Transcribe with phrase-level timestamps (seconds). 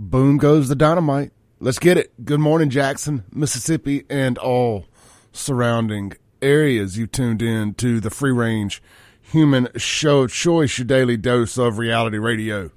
[0.00, 1.32] Boom goes the dynamite.
[1.58, 2.24] Let's get it.
[2.24, 4.86] Good morning, Jackson, Mississippi, and all
[5.32, 6.96] surrounding areas.
[6.96, 8.80] You tuned in to the free range
[9.20, 12.70] human show choice, your daily dose of reality radio.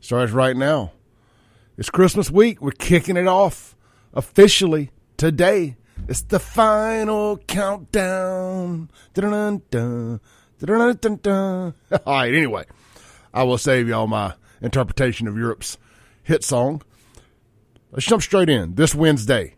[0.00, 0.92] Starts right now.
[1.78, 2.60] It's Christmas week.
[2.60, 3.74] We're kicking it off
[4.12, 5.78] officially today.
[6.08, 8.90] It's the final countdown.
[9.14, 10.20] Dun-dun-dun,
[10.58, 11.74] dun-dun-dun-dun.
[12.04, 12.66] All right, anyway,
[13.32, 15.78] I will save y'all my interpretation of Europe's
[16.30, 16.80] hit song.
[17.90, 18.76] Let's jump straight in.
[18.76, 19.56] This Wednesday,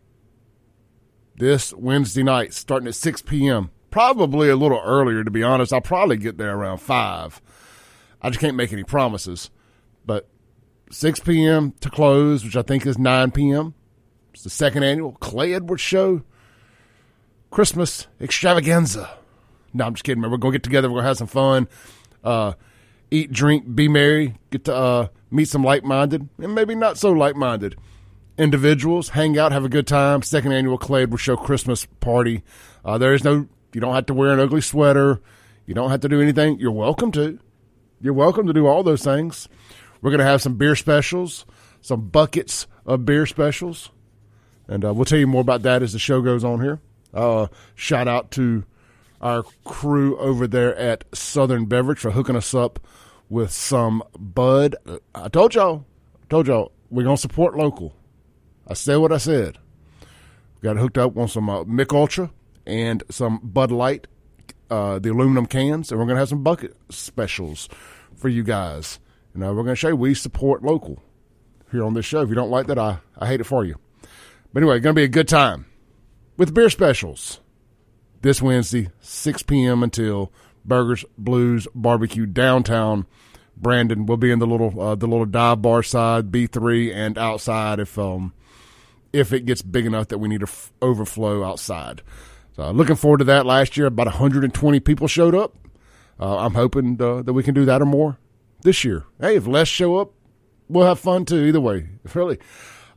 [1.36, 5.72] this Wednesday night, starting at 6 p.m., probably a little earlier, to be honest.
[5.72, 7.42] I'll probably get there around 5.
[8.22, 9.50] I just can't make any promises.
[10.06, 10.28] But
[10.90, 11.72] 6 p.m.
[11.80, 13.74] to close, which I think is 9 p.m.
[14.32, 16.22] It's the second annual Clay Edwards Show
[17.50, 19.10] Christmas extravaganza.
[19.74, 20.30] No, I'm just kidding, man.
[20.30, 20.88] We're going to get together.
[20.88, 21.68] We're going to have some fun.
[22.24, 22.54] Uh,
[23.12, 27.12] eat, drink, be merry, get to uh, meet some like minded and maybe not so
[27.12, 27.76] like minded
[28.38, 30.22] individuals, hang out, have a good time.
[30.22, 32.42] Second annual Clay Edwards Show Christmas party.
[32.84, 35.20] Uh, there is no, you don't have to wear an ugly sweater.
[35.66, 36.58] You don't have to do anything.
[36.58, 37.38] You're welcome to.
[38.00, 39.48] You're welcome to do all those things.
[40.00, 41.46] We're going to have some beer specials,
[41.80, 43.90] some buckets of beer specials.
[44.66, 46.80] And uh, we'll tell you more about that as the show goes on here.
[47.14, 48.64] Uh, shout out to
[49.20, 52.80] our crew over there at Southern Beverage for hooking us up
[53.32, 54.76] with some Bud.
[55.14, 55.86] I told y'all,
[56.28, 57.96] told y'all, we're to support local.
[58.68, 59.56] I said what I said.
[60.62, 62.30] Got hooked up on some uh, Mich Ultra
[62.66, 64.06] and some Bud Light,
[64.70, 67.70] uh, the aluminum cans, and we're to have some bucket specials
[68.14, 69.00] for you guys.
[69.32, 71.02] And uh, we're to show you we support local
[71.70, 72.20] here on this show.
[72.20, 73.76] If you don't like that, I, I hate it for you.
[74.52, 75.64] But anyway, to be a good time
[76.36, 77.40] with beer specials
[78.20, 79.82] this Wednesday, 6 p.m.
[79.82, 80.30] until
[80.64, 83.06] Burgers Blues Barbecue downtown.
[83.56, 87.18] Brandon will be in the little uh, the little dive bar side, B three, and
[87.18, 88.32] outside if um
[89.12, 92.02] if it gets big enough that we need to f- overflow outside.
[92.56, 93.46] So looking forward to that.
[93.46, 95.54] Last year, about 120 people showed up.
[96.18, 98.18] Uh, I'm hoping uh, that we can do that or more
[98.62, 99.04] this year.
[99.20, 100.12] Hey, if less show up,
[100.68, 101.44] we'll have fun too.
[101.44, 102.38] Either way, really,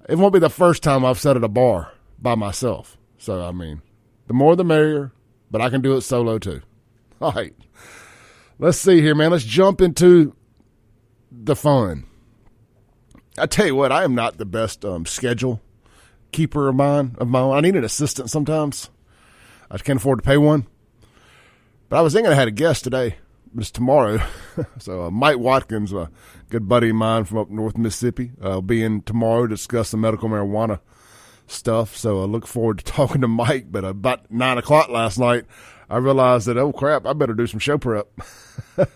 [0.08, 2.98] it won't be the first time I've sat at a bar by myself.
[3.18, 3.82] So I mean,
[4.28, 5.12] the more the merrier.
[5.52, 6.62] But I can do it solo too.
[7.22, 7.56] All right.
[8.60, 9.32] Let's see here, man.
[9.32, 10.36] Let's jump into
[11.32, 12.06] the fun.
[13.38, 15.62] I tell you what, I am not the best um, schedule
[16.32, 17.56] keeper of mine of my own.
[17.56, 18.90] I need an assistant sometimes.
[19.72, 20.68] I can't afford to pay one.
[21.90, 23.18] But I was thinking I had a guest today,
[23.54, 24.20] but it's tomorrow.
[24.80, 26.10] so uh, Mike Watkins, a
[26.50, 29.92] good buddy of mine from up north Mississippi, uh, will be in tomorrow to discuss
[29.92, 30.80] the medical marijuana
[31.48, 31.96] stuff.
[31.96, 33.72] So I look forward to talking to Mike.
[33.72, 35.46] But about nine o'clock last night,
[35.90, 38.08] I realized that, oh crap, I better do some show prep.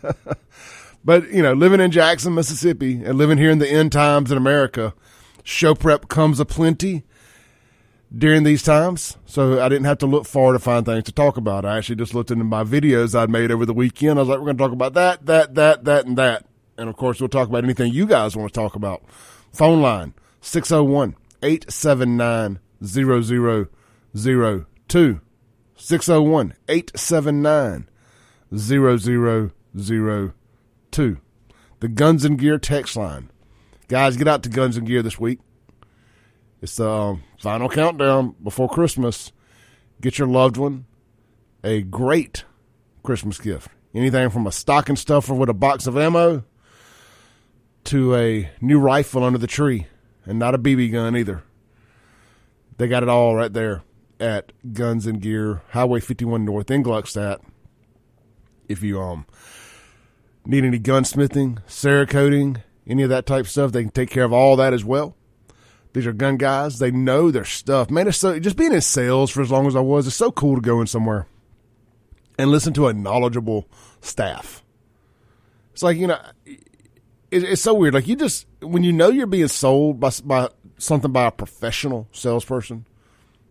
[1.06, 4.38] but, you know, living in Jackson, Mississippi and living here in the end times in
[4.38, 4.94] America,
[5.44, 7.04] show prep comes aplenty
[8.16, 9.18] during these times.
[9.26, 11.66] So I didn't have to look far to find things to talk about.
[11.66, 14.18] I actually just looked into my videos I'd made over the weekend.
[14.18, 16.46] I was like, we're going to talk about that, that, that, that, and that.
[16.78, 19.04] And of course, we'll talk about anything you guys want to talk about.
[19.52, 22.60] Phone line 601 879
[24.88, 25.22] 0002.
[25.80, 27.90] 601 879
[28.54, 31.18] 0002.
[31.80, 33.32] The Guns and Gear text line.
[33.88, 35.40] Guys, get out to Guns and Gear this week.
[36.62, 39.32] It's the um, final countdown before Christmas.
[40.02, 40.86] Get your loved one
[41.64, 42.44] a great
[43.04, 43.70] Christmas gift.
[43.96, 46.44] Anything from a stocking stuffer with a box of ammo
[47.86, 49.88] to a new rifle under the tree,
[50.26, 51.42] and not a BB gun either.
[52.78, 53.84] They got it all right there
[54.20, 57.40] at Guns and Gear, Highway 51 North in Gluckstadt.
[58.68, 59.26] If you um
[60.46, 63.72] Need any gunsmithing, cerakoting, any of that type of stuff?
[63.72, 65.16] They can take care of all that as well.
[65.94, 66.80] These are gun guys.
[66.80, 67.92] They know their stuff.
[67.92, 70.32] Man, it's so just being in sales for as long as I was, it's so
[70.32, 71.28] cool to go in somewhere
[72.40, 73.68] and listen to a knowledgeable
[74.02, 74.64] staff.
[75.74, 76.64] It's like, you know, it,
[77.44, 77.94] it's so weird.
[77.94, 80.50] Like you just when you know you're being sold by by
[80.80, 82.86] something by a professional salesperson,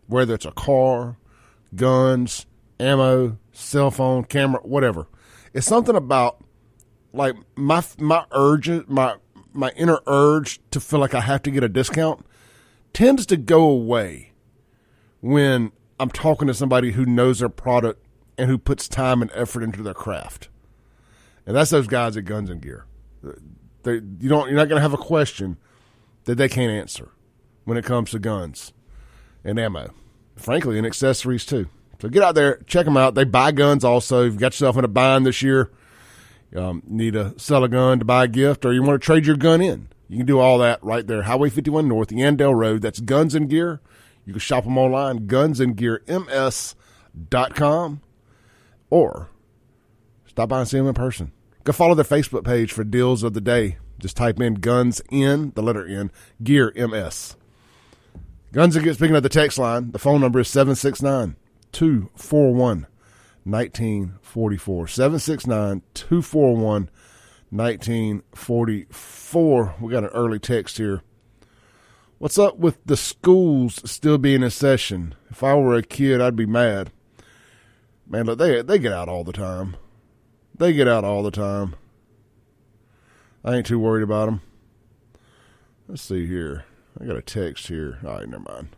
[0.08, 1.16] whether it's a car,
[1.74, 2.46] guns,
[2.80, 5.06] ammo, cell phone, camera, whatever.
[5.54, 6.42] It's something about
[7.12, 9.16] like my my urge, my
[9.52, 12.24] my inner urge to feel like I have to get a discount
[12.92, 14.32] tends to go away
[15.20, 18.04] when I'm talking to somebody who knows their product
[18.36, 20.48] and who puts time and effort into their craft.
[21.44, 22.86] And that's those guys at Guns and Gear.
[23.82, 25.56] They, you don't, you're not going to have a question
[26.24, 27.10] that they can't answer
[27.64, 28.72] when it comes to guns
[29.44, 29.92] and ammo,
[30.36, 31.68] frankly, and accessories too.
[32.00, 33.14] So get out there, check them out.
[33.14, 34.26] They buy guns also.
[34.26, 35.70] If you got yourself in a bind this year,
[36.54, 39.26] um, need to sell a gun to buy a gift, or you want to trade
[39.26, 41.22] your gun in, you can do all that right there.
[41.22, 42.82] Highway 51 North, Andale Road.
[42.82, 43.80] That's Guns and Gear.
[44.24, 48.00] You can shop them online, gunsandgearms.com,
[48.90, 49.28] or
[50.26, 51.32] stop by and see them in person.
[51.64, 53.76] Go follow their Facebook page for deals of the day.
[53.98, 56.10] Just type in guns in, the letter N,
[56.42, 57.36] gear MS.
[58.50, 61.36] Guns Gear, speaking of the text line, the phone number is 769
[61.70, 62.86] 241
[63.44, 64.88] 1944.
[64.88, 66.88] 769 241
[67.50, 69.74] 1944.
[69.80, 71.02] We got an early text here.
[72.16, 75.14] What's up with the schools still being in session?
[75.28, 76.90] If I were a kid, I'd be mad.
[78.06, 79.76] Man, look, they they get out all the time.
[80.56, 81.76] They get out all the time.
[83.44, 84.40] I ain't too worried about them.
[85.86, 86.64] Let's see here.
[87.00, 87.98] I got a text here.
[88.04, 88.68] All right, never mind.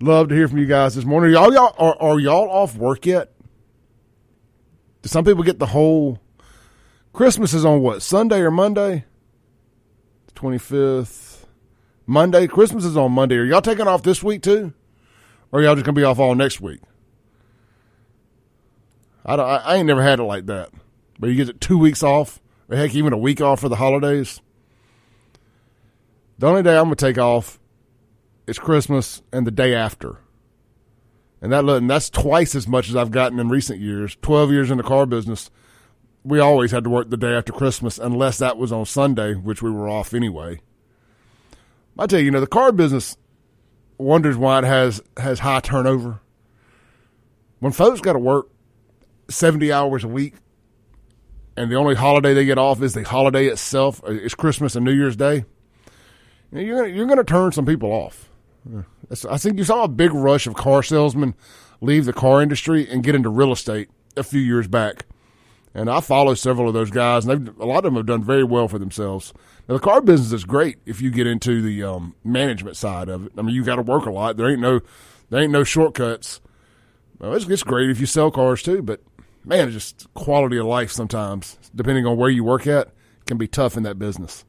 [0.00, 1.32] Love to hear from you guys this morning.
[1.32, 3.32] Y'all, y'all are, are y'all off work yet?
[5.02, 6.20] Do some people get the whole
[7.12, 9.04] Christmas is on what Sunday or Monday?
[10.34, 11.46] Twenty fifth,
[12.04, 12.46] Monday.
[12.46, 13.36] Christmas is on Monday.
[13.36, 14.74] Are y'all taking off this week too,
[15.50, 16.80] or y'all just gonna be off all next week?
[19.24, 20.70] I, I, ain't never had it like that.
[21.18, 23.76] But you get it two weeks off, or heck, even a week off for the
[23.76, 24.40] holidays.
[26.38, 27.58] The only day I'm gonna take off
[28.46, 30.18] is Christmas and the day after,
[31.40, 34.16] and that and that's twice as much as I've gotten in recent years.
[34.20, 35.50] Twelve years in the car business,
[36.24, 39.62] we always had to work the day after Christmas, unless that was on Sunday, which
[39.62, 40.60] we were off anyway.
[41.98, 43.16] I tell you, you know, the car business
[43.96, 46.20] wonders why it has has high turnover.
[47.60, 48.48] When folks got to work
[49.30, 50.34] 70 hours a week,
[51.56, 54.04] and the only holiday they get off is the holiday itself.
[54.04, 55.46] Uh, it's Christmas and New Year's Day.
[56.52, 58.28] You're gonna, you're going to turn some people off.
[59.28, 61.34] I think you saw a big rush of car salesmen
[61.80, 65.06] leave the car industry and get into real estate a few years back.
[65.74, 68.44] And I follow several of those guys, and a lot of them have done very
[68.44, 69.34] well for themselves.
[69.68, 73.26] Now, the car business is great if you get into the um, management side of
[73.26, 73.32] it.
[73.36, 74.36] I mean, you got to work a lot.
[74.36, 74.80] There ain't no
[75.28, 76.40] there ain't no shortcuts.
[77.18, 79.02] Well, it's, it's great if you sell cars too, but
[79.44, 82.88] man, it's just quality of life sometimes, depending on where you work at,
[83.26, 84.44] can be tough in that business.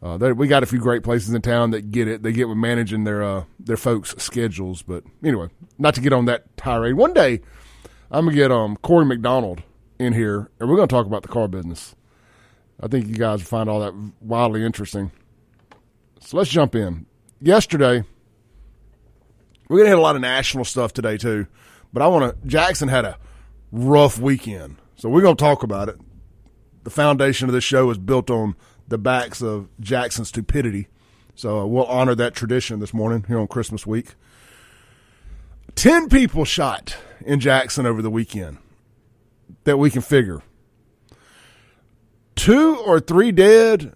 [0.00, 2.22] Uh, we got a few great places in town that get it.
[2.22, 4.82] They get with managing their uh, their folks' schedules.
[4.82, 6.94] But anyway, not to get on that tirade.
[6.94, 7.40] One day,
[8.10, 9.62] I'm gonna get um, Corey McDonald
[9.98, 11.96] in here, and we're gonna talk about the car business.
[12.80, 15.10] I think you guys find all that wildly interesting.
[16.20, 17.06] So let's jump in.
[17.40, 18.04] Yesterday,
[19.68, 21.48] we're gonna hit a lot of national stuff today too.
[21.92, 22.48] But I want to.
[22.48, 23.18] Jackson had a
[23.72, 24.76] rough weekend.
[24.96, 25.96] So we're to talk about it.
[26.84, 28.56] The foundation of this show is built on
[28.88, 30.88] the backs of Jackson's stupidity.
[31.34, 34.14] So uh, we'll honor that tradition this morning here on Christmas week.
[35.76, 38.58] 10 people shot in Jackson over the weekend
[39.64, 40.42] that we can figure.
[42.34, 43.94] Two or three dead.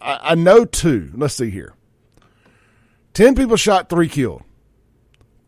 [0.00, 1.10] I, I know two.
[1.14, 1.74] Let's see here.
[3.14, 4.42] 10 people shot, three killed.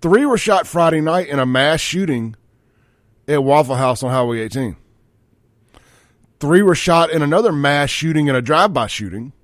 [0.00, 2.35] Three were shot Friday night in a mass shooting
[3.28, 4.76] at Waffle House on Highway 18.
[6.40, 9.35] Three were shot in another mass shooting and a drive-by shooting.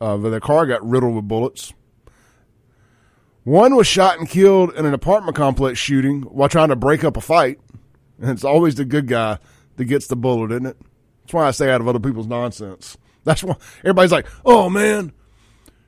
[0.00, 1.72] Uh, their car got riddled with bullets.
[3.44, 7.16] One was shot and killed in an apartment complex shooting while trying to break up
[7.16, 7.60] a fight.
[8.20, 9.38] And it's always the good guy
[9.76, 10.76] that gets the bullet, isn't it?
[11.22, 12.98] That's why I stay out of other people's nonsense.
[13.24, 15.12] That's why everybody's like, oh man,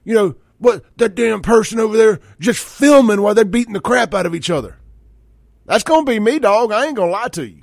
[0.04, 4.14] you know, what, that damn person over there just filming while they're beating the crap
[4.14, 4.78] out of each other.
[5.66, 6.70] That's to be me, dog.
[6.70, 7.62] I ain't to lie to you.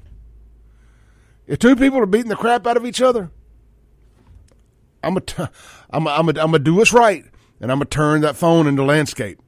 [1.50, 3.32] If two people are beating the crap out of each other,
[5.04, 5.52] I'm going to
[5.90, 7.26] I'm a, I'm a, I'm to do what's right,
[7.60, 9.42] and I'm to turn that phone into landscape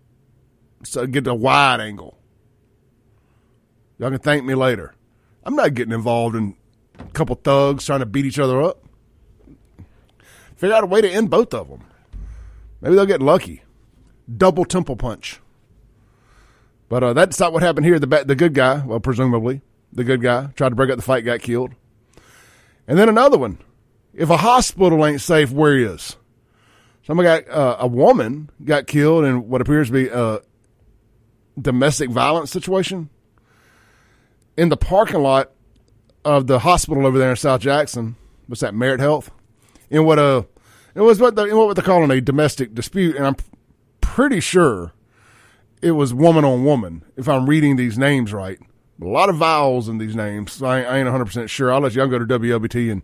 [0.83, 2.17] so get a wide angle.
[3.99, 4.95] Y'all can thank me later.
[5.43, 6.55] I'm not getting involved in
[6.97, 8.83] a couple thugs trying to beat each other up.
[10.55, 11.83] Figure out a way to end both of them.
[12.81, 13.61] Maybe they'll get lucky.
[14.35, 15.39] Double temple punch.
[16.89, 17.99] But uh, that's not what happened here.
[17.99, 19.61] The the good guy, well, presumably
[19.93, 21.75] the good guy, tried to break up the fight, got killed.
[22.91, 23.57] And then another one.
[24.13, 26.17] If a hospital ain't safe, where is?
[27.03, 30.41] Somebody got uh, a woman got killed in what appears to be a
[31.57, 33.09] domestic violence situation
[34.57, 35.51] in the parking lot
[36.25, 38.17] of the hospital over there in South Jackson.
[38.47, 38.75] What's that?
[38.75, 39.31] Merit Health.
[39.89, 40.45] In what a
[40.93, 43.37] it was what the, in what they're calling a domestic dispute, and I'm
[44.01, 44.91] pretty sure
[45.81, 47.05] it was woman on woman.
[47.15, 48.59] If I'm reading these names right,
[49.01, 50.61] a lot of vowels in these names.
[50.61, 51.73] I, I ain't 100 percent sure.
[51.73, 53.01] I'll let y'all go to WLBT and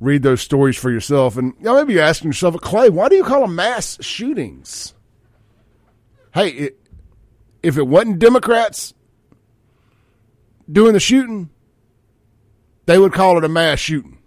[0.00, 1.36] read those stories for yourself.
[1.36, 4.94] And y'all may be asking yourself, Clay, why do you call them mass shootings?
[6.32, 6.80] Hey, it,
[7.62, 8.94] if it wasn't Democrats
[10.70, 11.50] doing the shooting,
[12.86, 14.18] they would call it a mass shooting.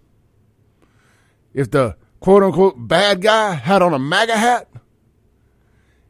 [1.52, 4.68] If the quote unquote bad guy had on a MAGA hat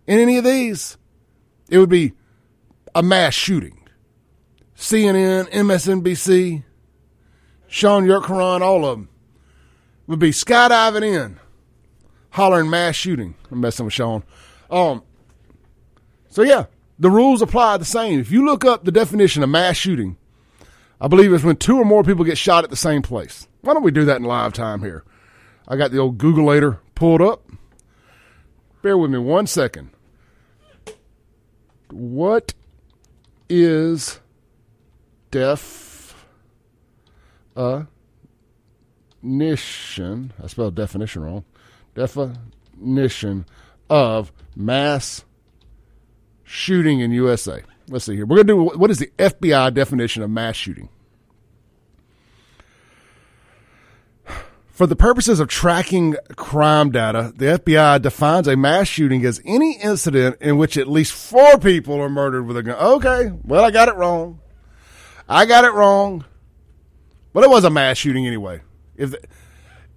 [0.07, 0.97] in any of these,
[1.69, 2.13] it would be
[2.95, 3.84] a mass shooting.
[4.77, 6.65] CNN, MSNBC,
[7.69, 9.09] Sean Yurtkuran, all of them
[10.07, 11.39] would be skydiving in,
[12.31, 13.35] hollering mass shooting.
[13.51, 14.25] I'm messing with Sean.
[14.71, 15.03] Um,
[16.29, 16.67] so yeah,
[16.99, 18.21] the rules apply the same.
[18.21, 20.17] If you look up the definition of mass shooting,
[21.01, 23.49] I believe it's when two or more people get shot at the same place.
[23.61, 25.05] Why don't we do that in live time here?
[25.67, 27.49] I got the old Googleator pulled up.
[28.83, 29.91] Bear with me one second.
[31.91, 32.53] What
[33.49, 34.21] is
[35.35, 36.15] def
[39.21, 41.45] definition, I spelled definition wrong,
[41.97, 43.45] definition
[43.91, 45.25] of mass
[46.45, 47.63] shooting in USA.
[47.89, 48.27] Let's see here.
[48.27, 50.89] We're going to do what is the FBI definition of mass shooting?
[54.69, 59.79] For the purposes of tracking crime data, the FBI defines a mass shooting as any
[59.79, 62.77] incident in which at least four people are murdered with a gun.
[62.77, 64.41] Okay, well, I got it wrong.
[65.35, 66.25] I got it wrong.
[67.33, 68.63] But it was a mass shooting anyway.
[68.97, 69.17] If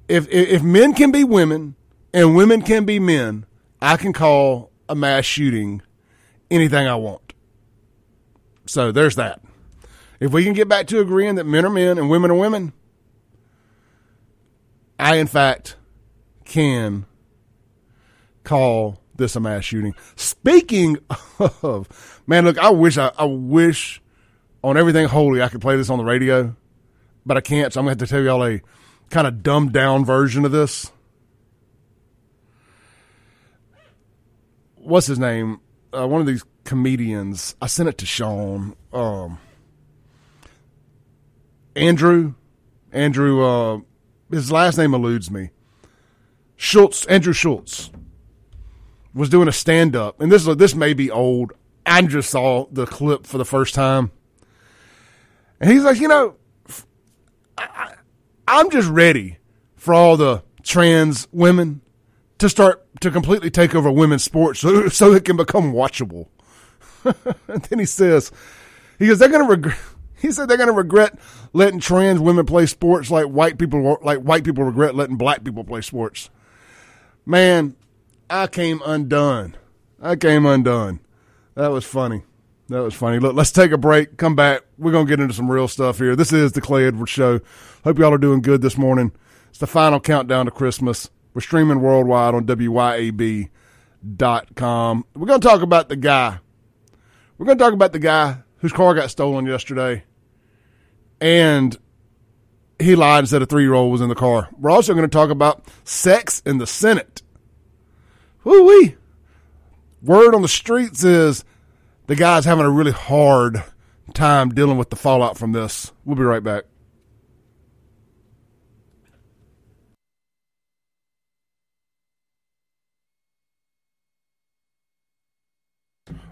[0.07, 1.75] if if men can be women
[2.11, 3.45] and women can be men,
[3.79, 5.83] I can call a mass shooting
[6.49, 7.33] anything I want.
[8.65, 9.41] So there's that.
[10.19, 12.73] If we can get back to agreeing that men are men and women are women,
[14.97, 15.75] I in fact
[16.45, 17.05] can
[18.43, 19.93] call this a mass shooting.
[20.15, 20.97] Speaking
[21.61, 24.01] of man, look, I wish I, I wish
[24.67, 26.53] on everything holy I could play this on the radio,
[27.25, 27.71] but I can't.
[27.71, 28.61] So I'm gonna have to tell y'all a
[29.09, 30.91] kind of dumbed down version of this.
[34.75, 35.61] What's his name?
[35.93, 37.55] Uh, one of these comedians.
[37.61, 38.75] I sent it to Sean.
[38.91, 39.39] Um,
[41.77, 42.33] Andrew.
[42.91, 43.45] Andrew.
[43.45, 43.79] Uh,
[44.29, 45.51] his last name eludes me.
[46.57, 47.05] Schulz.
[47.05, 47.89] Andrew Schulz
[49.13, 51.53] was doing a stand up, and this this may be old.
[51.85, 54.11] I just saw the clip for the first time,
[55.59, 56.35] and he's like, you know,
[57.57, 57.93] I,
[58.47, 59.37] I'm just ready
[59.75, 61.81] for all the trans women
[62.39, 66.27] to start to completely take over women's sports so, so it can become watchable.
[67.03, 68.31] and then he says,
[68.99, 69.77] he goes, they're going to regret.
[70.19, 71.19] He said they're going to regret
[71.53, 75.63] letting trans women play sports like white people like white people regret letting black people
[75.63, 76.31] play sports.
[77.23, 77.75] Man,
[78.29, 79.55] I came undone.
[80.01, 81.01] I came undone.
[81.53, 82.23] That was funny.
[82.69, 83.19] That was funny.
[83.19, 84.17] Look, let's take a break.
[84.17, 84.63] Come back.
[84.77, 86.15] We're going to get into some real stuff here.
[86.17, 87.39] This is the Clay Edwards Show.
[87.83, 89.13] Hope y'all are doing good this morning.
[89.49, 91.09] It's the final countdown to Christmas.
[91.33, 93.49] We're streaming worldwide on WYAB.com.
[95.15, 96.39] We're going to talk about the guy.
[97.37, 100.03] We're going to talk about the guy whose car got stolen yesterday.
[101.21, 101.77] And
[102.79, 104.49] he lied and said a three year old was in the car.
[104.57, 107.21] We're also going to talk about sex in the Senate.
[108.43, 108.95] Woo wee.
[110.01, 111.45] Word on the streets is
[112.07, 113.63] the guy's having a really hard
[114.13, 115.91] time dealing with the fallout from this.
[116.05, 116.63] We'll be right back.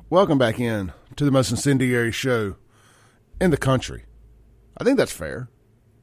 [0.09, 2.55] Welcome back in to the most incendiary show
[3.41, 4.05] in the country.
[4.77, 5.49] I think that's fair,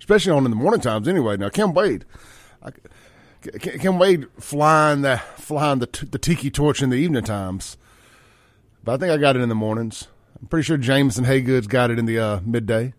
[0.01, 1.09] especially on in the morning times.
[1.09, 2.05] Anyway, now Kim Wade,
[2.63, 2.73] I,
[3.59, 7.79] Kim Wade flying the flying the the tiki torch in the evening times
[8.85, 10.09] but I think I got it in the mornings.
[10.41, 12.95] I'm pretty sure Jameson Haygood's got it in the uh, midday,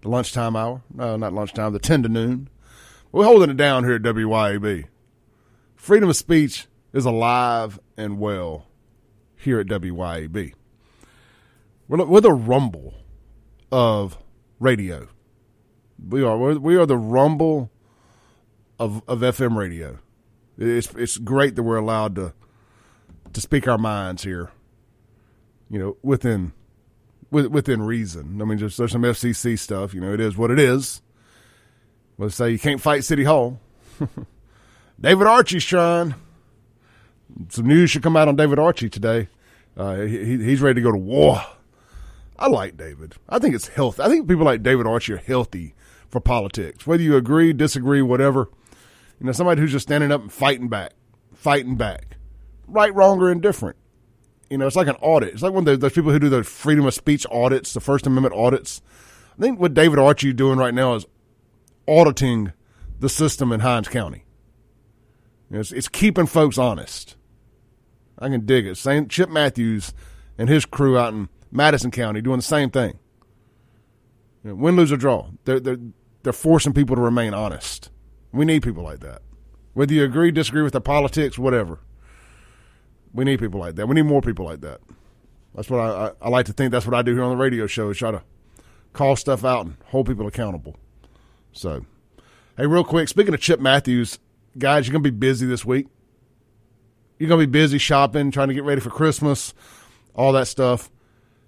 [0.00, 0.82] the lunchtime hour.
[0.92, 2.48] No, not lunchtime, the 10 to noon.
[3.12, 4.84] We're holding it down here at WYAB.
[5.74, 8.66] Freedom of speech is alive and well
[9.36, 10.54] here at WYAB.
[11.88, 12.94] We're, we're the rumble
[13.70, 14.18] of
[14.58, 15.08] radio.
[16.08, 16.36] We are.
[16.36, 17.70] We're, we are the rumble
[18.78, 19.98] of of FM radio.
[20.58, 22.34] It's it's great that we're allowed to
[23.32, 24.50] to speak our minds here.
[25.68, 26.52] You know, within
[27.30, 28.40] within reason.
[28.40, 29.94] I mean, just there's some FCC stuff.
[29.94, 31.02] You know, it is what it is.
[32.18, 33.60] Let's say you can't fight City Hall.
[35.00, 36.14] David Archie's trying.
[37.50, 39.28] Some news should come out on David Archie today.
[39.76, 41.42] Uh, he, he's ready to go to war.
[42.38, 43.14] I like David.
[43.28, 44.02] I think it's healthy.
[44.02, 45.74] I think people like David Archie are healthy
[46.08, 46.86] for politics.
[46.86, 48.48] Whether you agree, disagree, whatever.
[49.20, 50.92] You know, somebody who's just standing up and fighting back,
[51.34, 52.16] fighting back,
[52.66, 53.76] right, wrong, or indifferent.
[54.50, 55.34] You know, it's like an audit.
[55.34, 58.06] It's like one of those people who do the freedom of speech audits, the First
[58.06, 58.80] Amendment audits.
[59.36, 61.04] I think what David Archie doing right now is
[61.88, 62.52] auditing
[63.00, 64.24] the system in Hinds County.
[65.50, 67.16] You know, it's, it's keeping folks honest.
[68.18, 68.76] I can dig it.
[68.76, 69.92] Same Chip Matthews
[70.38, 72.98] and his crew out in Madison County doing the same thing.
[74.42, 75.28] You know, win, lose, or draw.
[75.44, 75.78] They're, they're,
[76.22, 77.90] they're forcing people to remain honest.
[78.32, 79.22] We need people like that.
[79.74, 81.80] Whether you agree, disagree with their politics, whatever.
[83.12, 83.86] We need people like that.
[83.86, 84.80] We need more people like that.
[85.54, 86.70] That's what I, I, I like to think.
[86.70, 88.22] That's what I do here on the radio show is try to
[88.92, 90.76] call stuff out and hold people accountable.
[91.52, 91.86] So,
[92.56, 94.18] hey, real quick, speaking of Chip Matthews,
[94.58, 95.86] guys, you're going to be busy this week.
[97.18, 99.54] You're going to be busy shopping, trying to get ready for Christmas,
[100.14, 100.90] all that stuff.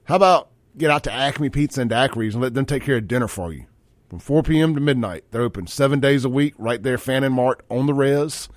[0.05, 0.49] How about
[0.79, 3.53] get out to Acme Pizza and Daiquiris and let them take care of dinner for
[3.53, 3.67] you?
[4.09, 4.75] From 4 p.m.
[4.75, 5.25] to midnight.
[5.31, 8.49] They're open seven days a week right there, Fannin Mart on the res.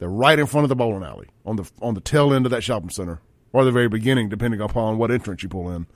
[0.00, 2.50] They're right in front of the bowling alley on the on the tail end of
[2.50, 3.20] that shopping center,
[3.52, 5.86] or the very beginning, depending upon what entrance you pull in.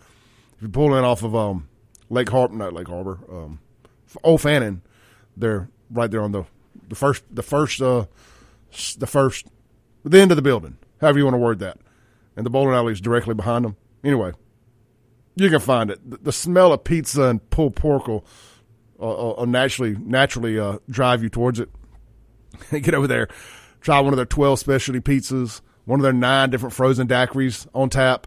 [0.56, 1.68] If you pull in off of um,
[2.10, 3.60] Lake Harbor, not Lake Harbor, um,
[4.22, 4.82] Old Fannin,
[5.36, 6.44] they're right there on the
[6.86, 8.04] the first the first uh,
[8.98, 9.46] the first
[10.04, 11.78] the end of the building, however you want to word that,
[12.36, 13.74] and the bowling alley is directly behind them.
[14.04, 14.32] Anyway,
[15.34, 16.10] you can find it.
[16.10, 18.26] The, the smell of pizza and pulled pork will,
[19.00, 21.70] uh, uh, naturally naturally uh, drive you towards it.
[22.70, 23.28] Get over there,
[23.84, 27.90] try one of their twelve specialty pizzas, one of their nine different frozen daiquiris on
[27.90, 28.26] tap,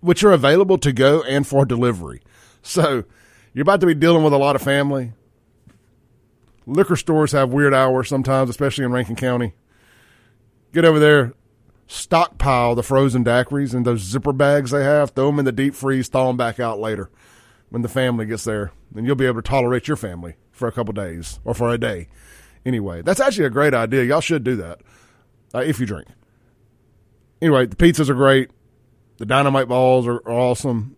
[0.00, 2.20] which are available to go and for delivery.
[2.62, 3.04] So
[3.54, 5.12] you're about to be dealing with a lot of family.
[6.66, 9.54] Liquor stores have weird hours sometimes, especially in Rankin County.
[10.72, 11.34] Get over there,
[11.86, 15.74] stockpile the frozen daiquiris in those zipper bags they have, throw them in the deep
[15.74, 17.08] freeze, thaw them back out later
[17.70, 18.72] when the family gets there.
[18.90, 21.78] Then you'll be able to tolerate your family for a couple days or for a
[21.78, 22.08] day.
[22.64, 24.04] Anyway, that's actually a great idea.
[24.04, 24.80] Y'all should do that
[25.54, 26.08] uh, if you drink.
[27.40, 28.50] Anyway, the pizzas are great.
[29.18, 30.96] The dynamite balls are, are awesome.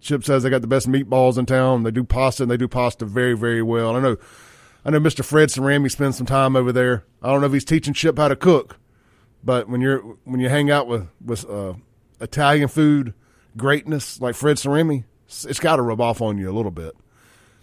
[0.00, 1.82] Chip says they got the best meatballs in town.
[1.82, 3.96] They do pasta and they do pasta very, very well.
[3.96, 4.16] I know,
[4.84, 5.24] I know Mr.
[5.24, 7.04] Fred Cerami spends some time over there.
[7.22, 8.78] I don't know if he's teaching Chip how to cook,
[9.42, 11.74] but when you're when you hang out with with uh,
[12.20, 13.14] Italian food
[13.56, 16.94] greatness like Fred Cerami, it's got to rub off on you a little bit.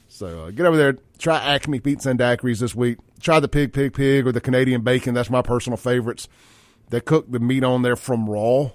[0.07, 2.97] So uh, get over there, try Acme Pizza and Daiquiris this week.
[3.23, 5.13] Try the Pig Pig Pig or the Canadian Bacon.
[5.13, 6.27] That's my personal favorites.
[6.89, 8.71] They cook the meat on there from raw,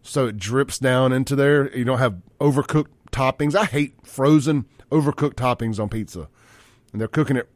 [0.00, 1.70] so it drips down into there.
[1.76, 3.54] You don't have overcooked toppings.
[3.54, 6.28] I hate frozen overcooked toppings on pizza,
[6.92, 7.50] and they're cooking it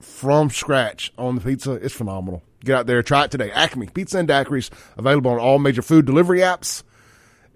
[0.00, 1.72] from scratch on the pizza.
[1.72, 2.44] It's phenomenal.
[2.64, 3.50] Get out there, try it today.
[3.50, 6.84] Acme Pizza and Daiquiris available on all major food delivery apps,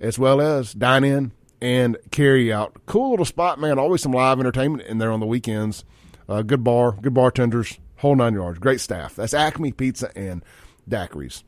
[0.01, 1.31] as well as dine in
[1.63, 2.77] and carry out.
[2.87, 3.79] Cool little spot, man.
[3.79, 5.85] Always some live entertainment in there on the weekends.
[6.31, 8.61] Uh, good bar, good bartenders, whole nine yards.
[8.61, 9.17] Great staff.
[9.17, 10.45] That's Acme Pizza and
[10.89, 11.43] Daiquiris.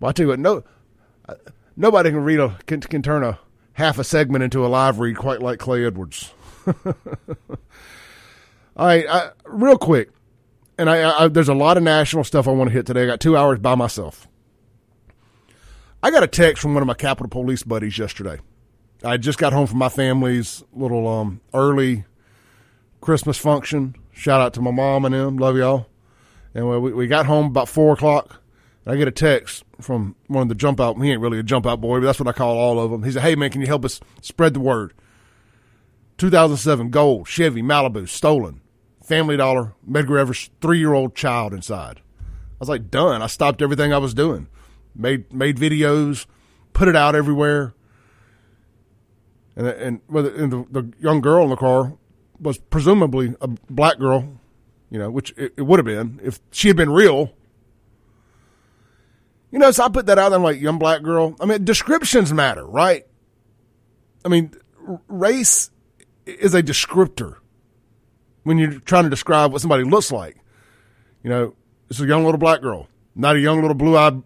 [0.00, 0.64] Well, I tell you what, no,
[1.28, 1.34] uh,
[1.76, 3.38] nobody can read a can, can turn a
[3.74, 6.32] half a segment into a live read quite like Clay Edwards.
[6.66, 6.94] All
[8.76, 10.10] right, I, real quick,
[10.76, 13.04] and I, I, there's a lot of national stuff I want to hit today.
[13.04, 14.26] I got two hours by myself.
[16.02, 18.40] I got a text from one of my Capitol Police buddies yesterday.
[19.04, 22.04] I just got home from my family's little um, early
[23.00, 23.96] Christmas function.
[24.12, 25.38] Shout out to my mom and them.
[25.38, 25.86] Love y'all.
[26.54, 28.40] And we, we got home about four o'clock.
[28.86, 31.00] I get a text from one of the jump out.
[31.00, 33.02] He ain't really a jump out boy, but that's what I call all of them.
[33.02, 34.92] He said, "Hey man, can you help us spread the word?"
[36.18, 38.60] 2007 gold Chevy Malibu stolen,
[39.02, 41.98] Family Dollar Medgar Evers three year old child inside.
[41.98, 43.22] I was like, done.
[43.22, 44.48] I stopped everything I was doing,
[44.94, 46.26] made made videos,
[46.72, 47.74] put it out everywhere,
[49.56, 51.94] and and, and the, the young girl in the car
[52.40, 54.40] was presumably a black girl,
[54.90, 57.34] you know, which it, it would have been if she had been real
[59.50, 60.38] you know, so I put that out there.
[60.38, 61.34] I'm like, young black girl.
[61.40, 63.06] I mean, descriptions matter, right?
[64.24, 64.54] I mean,
[65.08, 65.70] race
[66.24, 67.36] is a descriptor
[68.44, 70.36] when you're trying to describe what somebody looks like.
[71.22, 71.54] You know,
[71.88, 74.22] it's a young little black girl, not a young little blue eyed,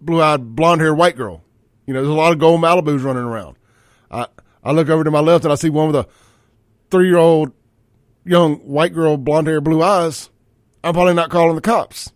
[0.00, 1.42] blue eyed, blonde haired white girl.
[1.86, 3.56] You know, there's a lot of gold Malibus running around.
[4.10, 4.26] I,
[4.62, 6.08] I look over to my left and I see one with a
[6.90, 7.52] three year old
[8.24, 10.30] young white girl, blonde hair, blue eyes,
[10.82, 12.12] I'm probably not calling the cops.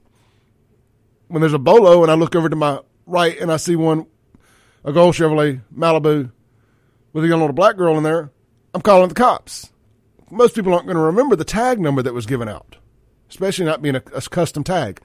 [1.29, 4.07] When there's a bolo and I look over to my right and I see one,
[4.85, 6.31] a gold Chevrolet Malibu
[7.13, 8.31] with a young little black girl in there,
[8.75, 9.71] I'm calling the cops.
[10.31, 12.77] Most people aren't going to remember the tag number that was given out,
[13.31, 15.01] especially not being a, a custom tag.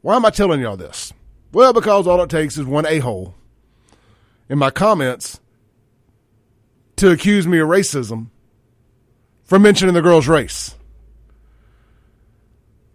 [0.00, 1.12] Why am I telling y'all this?
[1.52, 3.34] Well, because all it takes is one a hole
[4.48, 5.40] in my comments
[6.96, 8.28] to accuse me of racism
[9.48, 10.76] for mentioning the girl's race.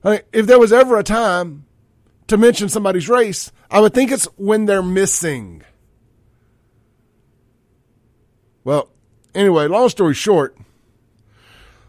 [0.04, 1.66] I mean, if there was ever a time
[2.28, 5.64] to mention somebody's race, I would think it's when they're missing.
[8.64, 8.90] Well,
[9.34, 10.56] anyway, long story short,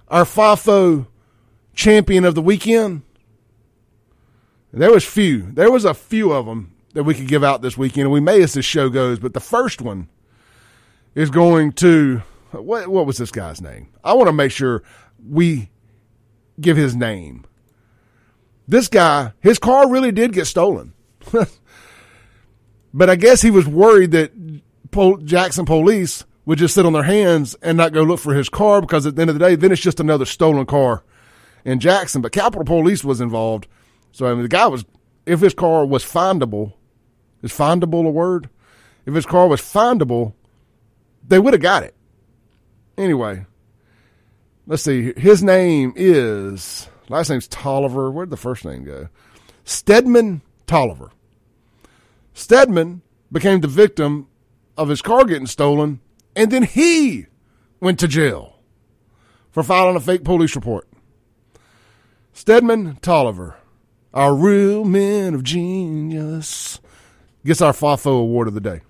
[0.09, 1.09] our FAFO
[1.75, 3.03] champion of the weekend,
[4.73, 5.53] there was few.
[5.53, 8.43] There was a few of them that we could give out this weekend, we may
[8.43, 9.19] as this show goes.
[9.19, 10.09] But the first one
[11.15, 12.23] is going to
[12.63, 12.89] what?
[12.89, 13.89] What was this guy's name?
[14.03, 14.83] I want to make sure
[15.27, 15.71] we
[16.61, 17.45] give his name.
[18.67, 20.95] This guy, his car really did get stolen,
[22.95, 24.33] but I guess he was worried that
[25.25, 28.81] Jackson police would just sit on their hands and not go look for his car
[28.81, 31.03] because at the end of the day, then it's just another stolen car
[31.65, 32.23] in Jackson.
[32.23, 33.67] But Capitol Police was involved,
[34.13, 34.85] so I mean, the guy was
[35.27, 36.75] if his car was findable,
[37.43, 38.49] is findable a word?
[39.07, 40.35] If his car was findable,
[41.27, 41.94] they would have got it.
[42.97, 43.47] Anyway,
[44.67, 45.13] let's see.
[45.17, 48.11] His name is, last name's Tolliver.
[48.11, 49.09] Where'd the first name go?
[49.65, 51.11] Stedman Tolliver.
[52.35, 53.03] Stedman
[53.33, 54.29] became the victim
[54.77, 56.01] of his car getting stolen,
[56.37, 57.27] and then he
[57.81, 58.59] went to jail
[59.51, 60.89] for filing a fake police report.
[62.33, 63.57] Stedman Tolliver,
[64.13, 66.81] our real man of genius
[67.45, 68.81] gets our FAFO award of the day.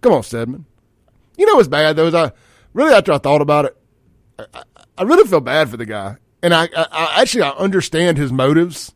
[0.00, 0.64] Come on, Stedman.
[1.36, 2.32] You know what's bad though is I
[2.72, 3.76] really after I thought about it,
[4.38, 4.62] I,
[4.98, 8.32] I really feel bad for the guy, and I, I, I actually I understand his
[8.32, 8.92] motives,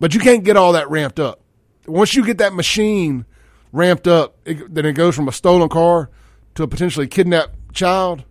[0.00, 1.40] but you can't get all that ramped up.
[1.86, 3.24] Once you get that machine
[3.72, 6.10] ramped up, it, then it goes from a stolen car
[6.54, 8.24] to a potentially kidnapped child.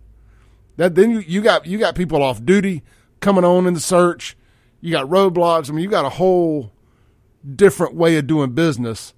[0.76, 2.82] That then you, you got you got people off duty
[3.20, 4.36] coming on in the search.
[4.80, 5.68] You got roadblocks.
[5.68, 6.72] I mean, you got a whole
[7.54, 9.14] different way of doing business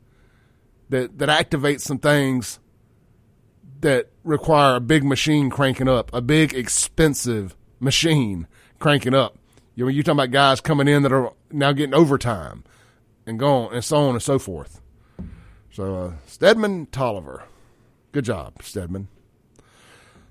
[0.89, 2.61] that that activates some things
[3.81, 8.47] that require a big machine cranking up, a big expensive machine
[8.79, 9.37] cranking up.
[9.75, 12.65] You know, you're talking about guys coming in that are now getting overtime
[13.27, 14.81] and going and so on and so forth.
[15.71, 17.45] So uh, Stedman Tolliver,
[18.13, 19.09] good job, Stedman.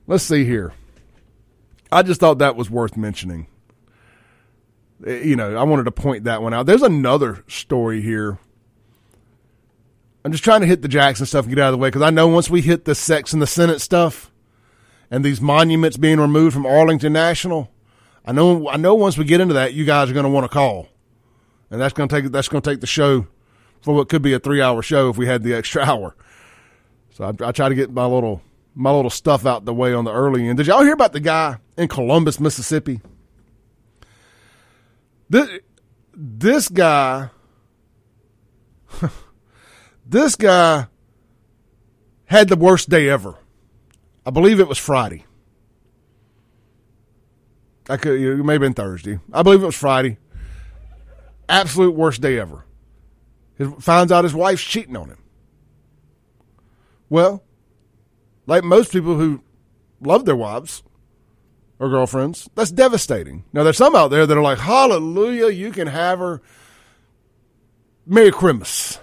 [0.05, 0.73] Let's see here.
[1.91, 3.47] I just thought that was worth mentioning.
[5.05, 6.65] Eh, you know, I wanted to point that one out.
[6.65, 8.37] There's another story here.
[10.29, 12.03] I'm just trying to hit the Jackson stuff and get out of the way because
[12.03, 14.31] I know once we hit the sex and the Senate stuff
[15.09, 17.71] and these monuments being removed from Arlington National,
[18.23, 20.43] I know I know once we get into that, you guys are going to want
[20.43, 20.87] to call,
[21.71, 23.25] and that's going to take that's going to take the show
[23.81, 26.15] for what could be a three hour show if we had the extra hour.
[27.09, 28.43] So I, I try to get my little
[28.75, 30.57] my little stuff out the way on the early end.
[30.59, 33.01] Did y'all hear about the guy in Columbus, Mississippi?
[35.27, 35.49] This,
[36.13, 37.31] this guy,
[40.09, 40.87] this guy
[42.25, 43.35] had the worst day ever.
[44.25, 45.25] I believe it was Friday.
[47.89, 49.19] I could, it may have been Thursday.
[49.33, 50.17] I believe it was Friday.
[51.47, 52.65] Absolute worst day ever.
[53.57, 55.17] He finds out his wife's cheating on him.
[57.09, 57.43] Well,
[58.45, 59.41] like most people who
[60.01, 60.83] love their wives,
[61.79, 62.49] or girlfriends.
[62.55, 63.45] That's devastating.
[63.53, 66.41] Now, there's some out there that are like, hallelujah, you can have her.
[68.05, 68.99] Merry Christmas.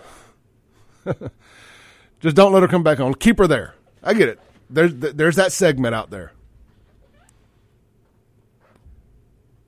[2.21, 3.15] Just don't let her come back on.
[3.15, 3.75] Keep her there.
[4.03, 4.41] I get it.
[4.71, 6.33] There's, there's that segment out there.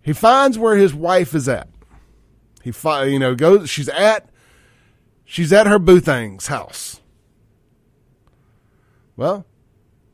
[0.03, 1.68] He finds where his wife is at.
[2.62, 3.68] He, fi- you know, goes.
[3.68, 4.29] She's at,
[5.24, 7.01] she's at her Boothang's house.
[9.16, 9.44] Well,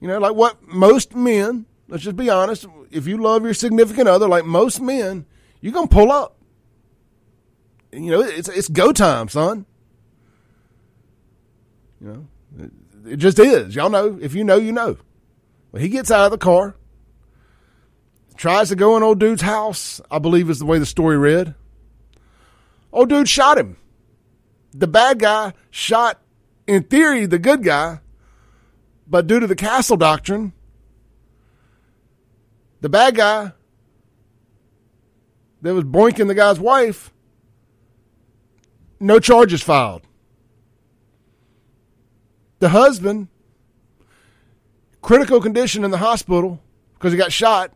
[0.01, 2.67] you know, like what most men Let's just be honest.
[2.91, 5.27] If you love your significant other, like most men,
[5.61, 6.37] you're gonna pull up.
[7.93, 9.67] You know, it's it's go time, son.
[12.05, 12.71] You know,
[13.07, 13.75] it, just is.
[13.75, 14.19] Y'all know.
[14.21, 14.99] If you know, you know.
[15.73, 16.77] Well, he gets out of the car,
[18.37, 20.03] tries to go in old dude's house.
[20.11, 21.55] I believe is the way the story read.
[22.93, 23.79] Old dude shot him.
[24.75, 26.21] The bad guy shot,
[26.67, 28.01] in theory, the good guy,
[29.07, 30.53] but due to the castle doctrine,
[32.83, 33.53] the bad guy
[35.63, 37.13] that was boinking the guy's wife,
[39.01, 40.03] no charges filed.
[42.65, 43.29] The husband,
[45.03, 46.63] critical condition in the hospital
[46.95, 47.73] because he got shot,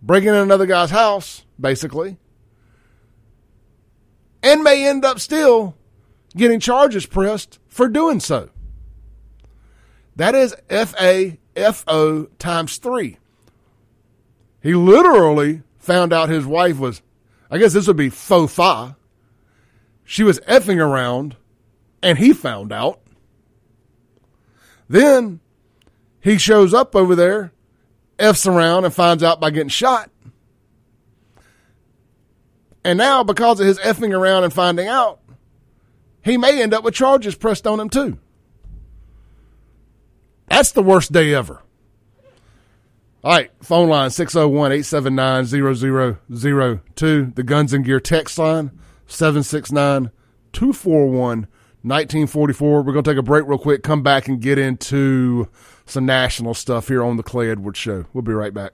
[0.00, 2.16] breaking in another guy's house, basically,
[4.42, 5.76] and may end up still
[6.38, 8.48] getting charges pressed for doing so.
[10.16, 13.18] That is FAFO times three.
[14.62, 17.02] He literally found out his wife was,
[17.50, 18.96] I guess this would be faux fa.
[20.02, 21.36] She was effing around,
[22.02, 23.02] and he found out.
[24.88, 25.40] Then
[26.20, 27.52] he shows up over there,
[28.18, 30.10] F's around, and finds out by getting shot.
[32.84, 35.20] And now, because of his effing around and finding out,
[36.22, 38.18] he may end up with charges pressed on him too.
[40.48, 41.62] That's the worst day ever.
[43.22, 45.44] All right, phone line 601 879
[46.94, 47.32] 0002.
[47.34, 48.70] The Guns and Gear text line
[49.06, 50.10] 769
[50.52, 51.46] 241
[51.88, 52.82] 1944.
[52.82, 55.48] We're going to take a break real quick, come back and get into
[55.86, 58.06] some national stuff here on the Clay Edwards Show.
[58.12, 58.72] We'll be right back.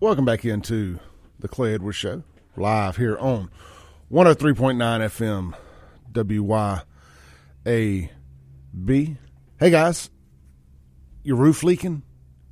[0.00, 1.00] Welcome back into
[1.38, 2.22] the Clay Edwards Show,
[2.56, 3.50] live here on
[4.12, 5.54] 103.9 FM
[6.12, 6.86] WYAB.
[9.58, 10.10] Hey guys,
[11.24, 12.02] your roof leaking?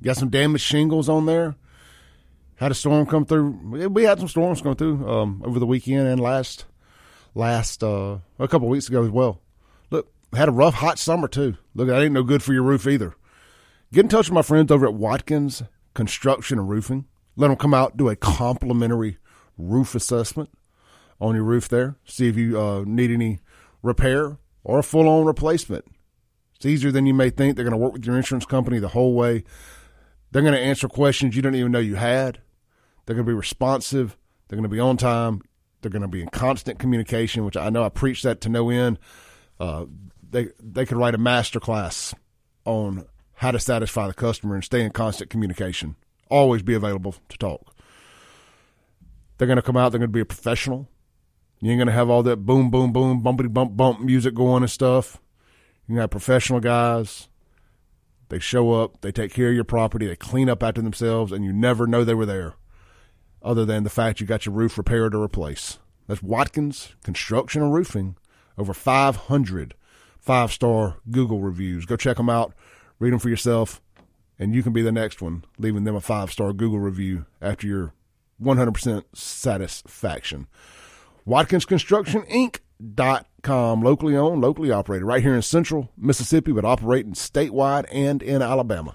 [0.03, 1.55] got some damaged shingles on there?
[2.57, 3.89] Had a storm come through.
[3.89, 6.65] We had some storms come through um, over the weekend and last
[7.35, 9.41] last uh, a couple weeks ago as well.
[9.91, 11.55] Look, had a rough hot summer too.
[11.75, 13.13] Look, that ain't no good for your roof either.
[13.93, 17.05] Get in touch with my friends over at Watkins Construction and Roofing.
[17.35, 19.19] Let them come out do a complimentary
[19.57, 20.49] roof assessment
[21.21, 21.97] on your roof there.
[22.05, 23.39] See if you uh, need any
[23.83, 25.85] repair or a full on replacement.
[26.55, 27.55] It's easier than you may think.
[27.55, 29.43] They're going to work with your insurance company the whole way.
[30.31, 32.39] They're going to answer questions you don't even know you had.
[33.07, 34.17] They're going to be responsive.
[34.47, 35.41] They're going to be on time.
[35.81, 38.69] They're going to be in constant communication, which I know I preach that to no
[38.69, 38.99] end.
[39.59, 39.85] Uh,
[40.29, 42.13] they they could write a master class
[42.65, 45.95] on how to satisfy the customer and stay in constant communication.
[46.29, 47.73] Always be available to talk.
[49.37, 49.91] They're going to come out.
[49.91, 50.89] They're going to be a professional.
[51.61, 54.63] You ain't going to have all that boom, boom, boom, bumpity bump, bump music going
[54.63, 55.21] and stuff.
[55.87, 57.29] You have professional guys.
[58.27, 58.99] They show up.
[58.99, 60.07] They take care of your property.
[60.07, 62.55] They clean up after themselves, and you never know they were there
[63.41, 65.79] other than the fact you got your roof repaired or replaced.
[66.07, 68.15] That's Watkins Construction and Roofing.
[68.57, 69.75] Over 500
[70.27, 71.85] five star Google reviews.
[71.85, 72.53] Go check them out,
[72.99, 73.81] read them for yourself,
[74.37, 77.65] and you can be the next one leaving them a five star Google review after
[77.65, 77.93] your
[78.41, 80.47] 100% satisfaction.
[81.25, 82.59] Watkins Construction Inc.
[82.93, 88.21] Dot com, locally owned, locally operated, right here in central Mississippi, but operating statewide and
[88.21, 88.93] in Alabama.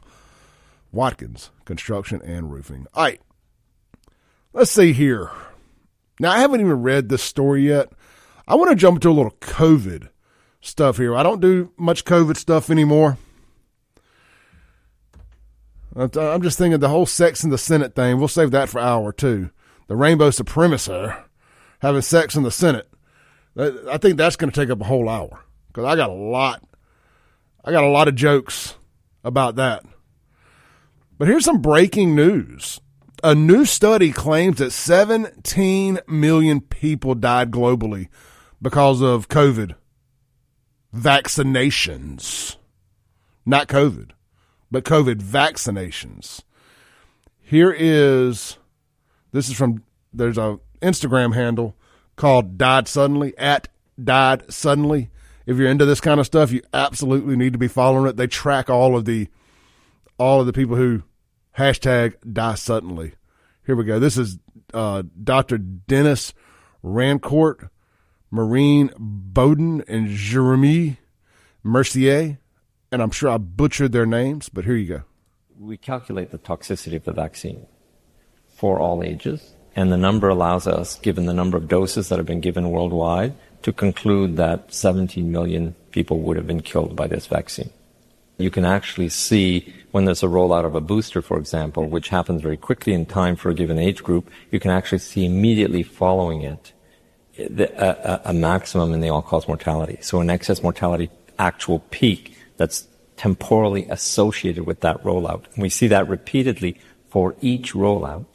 [0.92, 2.86] Watkins Construction and Roofing.
[2.94, 3.20] All right,
[4.52, 5.30] Let's see here.
[6.20, 7.90] Now, I haven't even read this story yet.
[8.46, 10.08] I want to jump into a little COVID
[10.60, 11.16] stuff here.
[11.16, 13.16] I don't do much COVID stuff anymore.
[15.96, 18.18] I'm just thinking the whole sex in the Senate thing.
[18.18, 19.50] We'll save that for hour two.
[19.88, 21.08] The rainbow supremacy
[21.80, 22.88] having sex in the Senate.
[23.56, 26.62] I think that's going to take up a whole hour because I got a lot.
[27.64, 28.74] I got a lot of jokes
[29.24, 29.84] about that.
[31.18, 32.80] But here's some breaking news.
[33.24, 38.08] A new study claims that 17 million people died globally
[38.60, 39.76] because of COVID
[40.92, 42.56] vaccinations.
[43.46, 44.10] Not COVID,
[44.72, 46.42] but COVID vaccinations.
[47.40, 48.58] Here is
[49.30, 51.76] this is from there's a Instagram handle
[52.16, 53.68] called Died Suddenly at
[54.02, 55.10] Died Suddenly.
[55.46, 58.16] If you're into this kind of stuff, you absolutely need to be following it.
[58.16, 59.28] They track all of the
[60.18, 61.04] all of the people who
[61.56, 63.12] Hashtag die suddenly.
[63.66, 63.98] Here we go.
[63.98, 64.38] This is
[64.72, 65.58] uh, Dr.
[65.58, 66.32] Denis
[66.82, 67.68] Rancourt,
[68.30, 70.98] Marine Bowden, and Jeremy
[71.62, 72.38] Mercier.
[72.90, 75.02] And I'm sure I butchered their names, but here you go.
[75.58, 77.66] We calculate the toxicity of the vaccine
[78.48, 82.26] for all ages, and the number allows us, given the number of doses that have
[82.26, 87.26] been given worldwide, to conclude that 17 million people would have been killed by this
[87.26, 87.70] vaccine.
[88.42, 92.42] You can actually see when there's a rollout of a booster, for example, which happens
[92.42, 96.42] very quickly in time for a given age group, you can actually see immediately following
[96.42, 96.72] it
[97.38, 99.98] a, a maximum in the all-cause mortality.
[100.00, 105.44] So an excess mortality actual peak that's temporally associated with that rollout.
[105.54, 106.78] And we see that repeatedly
[107.08, 108.26] for each rollout.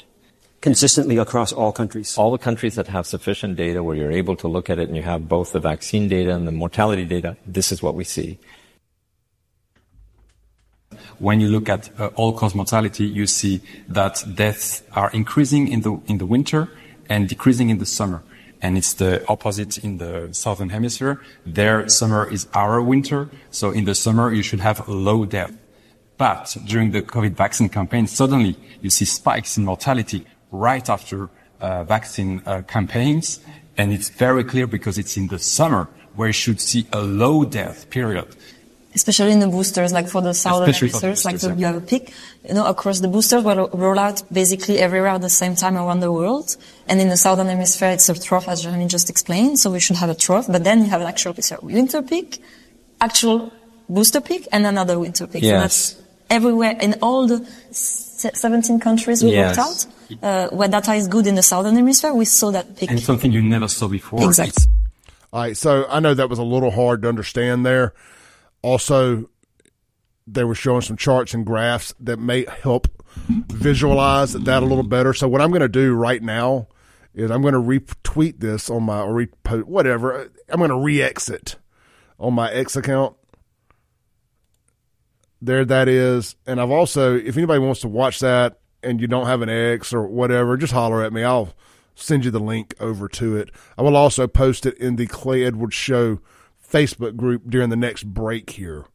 [0.62, 2.18] Consistently across all countries.
[2.18, 4.98] All the countries that have sufficient data where you're able to look at it and
[4.98, 8.40] you have both the vaccine data and the mortality data, this is what we see.
[11.20, 16.00] When you look at uh, all-cause mortality, you see that deaths are increasing in the
[16.08, 16.70] in the winter
[17.10, 18.22] and decreasing in the summer.
[18.62, 21.22] and it's the opposite in the southern hemisphere.
[21.46, 25.54] Their summer is our winter, so in the summer you should have low death.
[26.18, 31.30] But during the COVID vaccine campaign, suddenly you see spikes in mortality right after
[31.62, 33.40] uh, vaccine uh, campaigns,
[33.78, 37.46] and it's very clear because it's in the summer where you should see a low
[37.46, 38.36] death period
[39.00, 41.66] especially in the boosters, like for the southern Especially for the boosters, like the, you
[41.72, 42.04] have a peak,
[42.48, 46.00] you know, across the boosters will roll out basically everywhere at the same time around
[46.08, 46.48] the world.
[46.90, 49.60] And in the southern hemisphere, it's a trough, as Jeremy just explained.
[49.62, 51.46] So we should have a trough, but then you have an actual peak.
[51.46, 52.42] So winter peak,
[53.00, 53.52] actual
[53.88, 55.44] booster peak, and another winter peak.
[55.44, 55.52] Yes.
[55.52, 55.80] So that's
[56.38, 57.40] everywhere in all the
[57.72, 59.58] 17 countries we Yes.
[59.58, 59.80] worked out.
[60.24, 62.90] Uh, where data is good in the southern hemisphere, we saw that peak.
[62.90, 64.24] and something you never saw before.
[64.24, 64.64] Exactly.
[64.64, 64.68] It's
[65.34, 67.94] All right, so I know that was a little hard to understand there.
[68.68, 69.30] Also,
[70.28, 72.90] they were showing some charts and graphs that may help
[73.48, 75.14] visualize that a little better.
[75.14, 76.68] So what I'm going to do right now
[77.14, 80.30] is I'm going to retweet this on my or repost whatever.
[80.50, 81.56] I'm going to re-exit
[82.20, 83.16] on my X account.
[85.42, 86.36] There that is.
[86.46, 89.94] And I've also if anybody wants to watch that and you don't have an X
[89.94, 91.24] or whatever, just holler at me.
[91.24, 91.54] I'll
[91.96, 93.50] send you the link over to it.
[93.78, 96.20] I will also post it in the Clay Edwards Show
[96.70, 98.86] Facebook group during the next break here.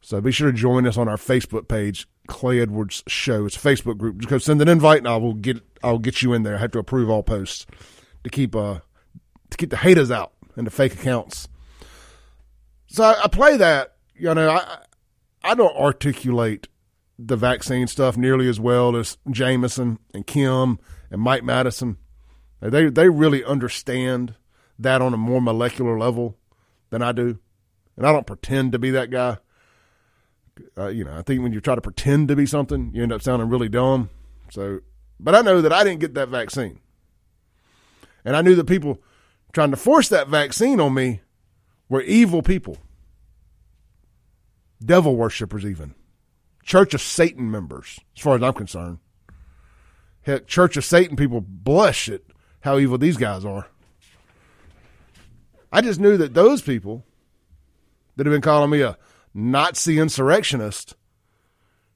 [0.00, 3.46] So be sure to join us on our Facebook page, Clay Edwards Show.
[3.46, 4.18] It's a Facebook group.
[4.18, 6.56] Just go send an invite, and I will get I'll get you in there.
[6.56, 7.66] I have to approve all posts
[8.24, 8.80] to keep uh
[9.50, 11.48] to keep the haters out and the fake accounts.
[12.86, 13.96] So I, play that.
[14.14, 14.78] You know, I
[15.42, 16.68] I don't articulate
[17.18, 20.78] the vaccine stuff nearly as well as Jameson and Kim
[21.10, 21.96] and Mike Madison.
[22.60, 24.34] They they really understand
[24.78, 26.38] that on a more molecular level
[26.90, 27.38] than I do,
[27.96, 29.38] and I don't pretend to be that guy.
[30.76, 33.12] Uh, you know, I think when you try to pretend to be something, you end
[33.12, 34.08] up sounding really dumb.
[34.50, 34.80] So,
[35.20, 36.80] but I know that I didn't get that vaccine,
[38.24, 39.02] and I knew that people
[39.52, 41.20] trying to force that vaccine on me
[41.88, 42.78] were evil people,
[44.84, 45.94] devil worshippers, even
[46.62, 48.98] Church of Satan members, as far as I'm concerned.
[50.22, 52.22] Heck, Church of Satan people blush at
[52.60, 53.68] how evil these guys are.
[55.72, 57.04] I just knew that those people
[58.16, 58.96] that have been calling me a
[59.34, 60.96] Nazi insurrectionist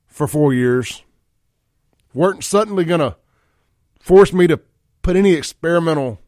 [0.07, 1.03] for four years
[2.13, 3.17] weren't suddenly going to
[4.01, 4.61] force me to
[5.03, 6.21] put any experimental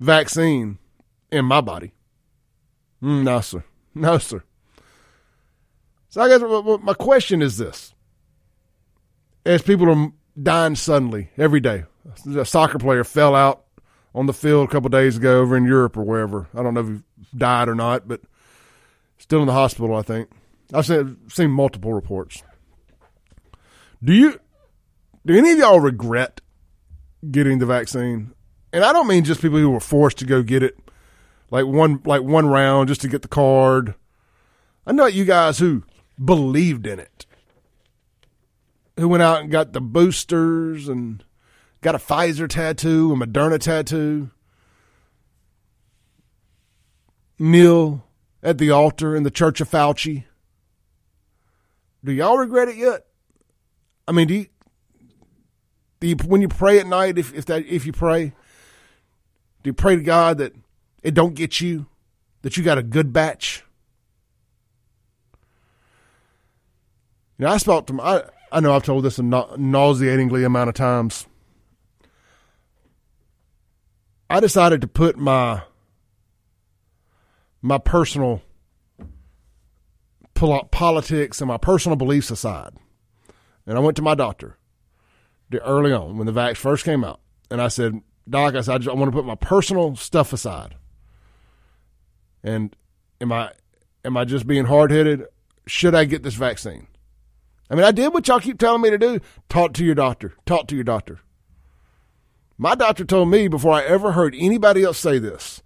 [0.00, 0.78] vaccine
[1.30, 1.92] in my body.
[3.02, 3.64] Mm, no, sir.
[3.94, 4.42] No, sir.
[6.08, 6.42] So I guess
[6.82, 7.94] my question is this:
[9.44, 11.84] As people are dying suddenly every day,
[12.36, 13.61] a soccer player fell out
[14.14, 16.48] on the field a couple days ago over in Europe or wherever.
[16.54, 18.20] I don't know if he died or not, but
[19.18, 19.96] still in the hospital.
[19.96, 20.30] I think
[20.72, 22.42] I've seen, seen multiple reports.
[24.02, 24.40] Do you?
[25.24, 26.40] Do any of y'all regret
[27.30, 28.32] getting the vaccine?
[28.72, 30.76] And I don't mean just people who were forced to go get it,
[31.50, 33.94] like one like one round just to get the card.
[34.86, 35.84] I know you guys who
[36.22, 37.26] believed in it,
[38.96, 41.22] who went out and got the boosters and
[41.82, 44.30] got a Pfizer tattoo, a Moderna tattoo.
[47.38, 48.06] Kneel
[48.42, 50.24] at the altar in the Church of Fauci.
[52.04, 53.06] Do y'all regret it yet?
[54.06, 54.46] I mean, do you,
[56.00, 58.32] do you when you pray at night, if if that if you pray,
[59.62, 60.54] do you pray to God that
[61.02, 61.86] it don't get you,
[62.42, 63.64] that you got a good batch?
[67.38, 70.44] You know, I spoke to my, I, I know I've told this a nau- nauseatingly
[70.44, 71.26] amount of times.
[74.32, 75.60] I decided to put my
[77.60, 78.40] my personal
[80.34, 82.72] politics and my personal beliefs aside,
[83.66, 84.56] and I went to my doctor
[85.62, 88.78] early on when the vax first came out, and I said, "Doc, I said I,
[88.78, 90.76] just, I want to put my personal stuff aside."
[92.42, 92.74] And
[93.20, 93.52] am I
[94.02, 95.26] am I just being hard headed?
[95.66, 96.86] Should I get this vaccine?
[97.68, 99.20] I mean, I did what y'all keep telling me to do.
[99.50, 100.32] Talk to your doctor.
[100.46, 101.20] Talk to your doctor.
[102.58, 105.62] My doctor told me before I ever heard anybody else say this.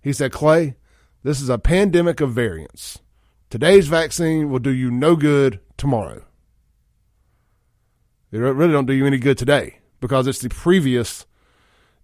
[0.00, 0.76] He said, Clay,
[1.22, 2.98] this is a pandemic of variants.
[3.50, 6.24] Today's vaccine will do you no good tomorrow.
[8.32, 11.26] It really don't do you any good today because it's the previous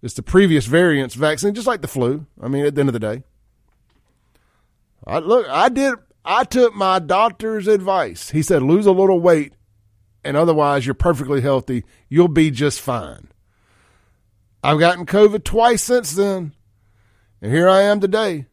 [0.01, 2.25] it's the previous variants vaccine, just like the flu.
[2.41, 3.23] I mean, at the end of the day.
[5.05, 8.29] I look, I did I took my doctor's advice.
[8.29, 9.53] He said lose a little weight
[10.23, 11.83] and otherwise you're perfectly healthy.
[12.07, 13.29] You'll be just fine.
[14.63, 16.53] I've gotten COVID twice since then.
[17.41, 18.47] And here I am today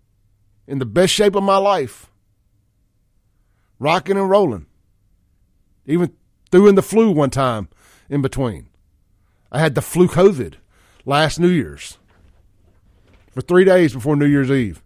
[0.66, 2.06] in the best shape of my life.
[3.78, 4.66] Rocking and rolling.
[5.84, 6.12] Even
[6.50, 7.68] threw in the flu one time
[8.08, 8.68] in between.
[9.50, 10.54] I had the flu COVID
[11.04, 11.98] last New Year's.
[13.32, 14.82] for three days before New Year's Eve.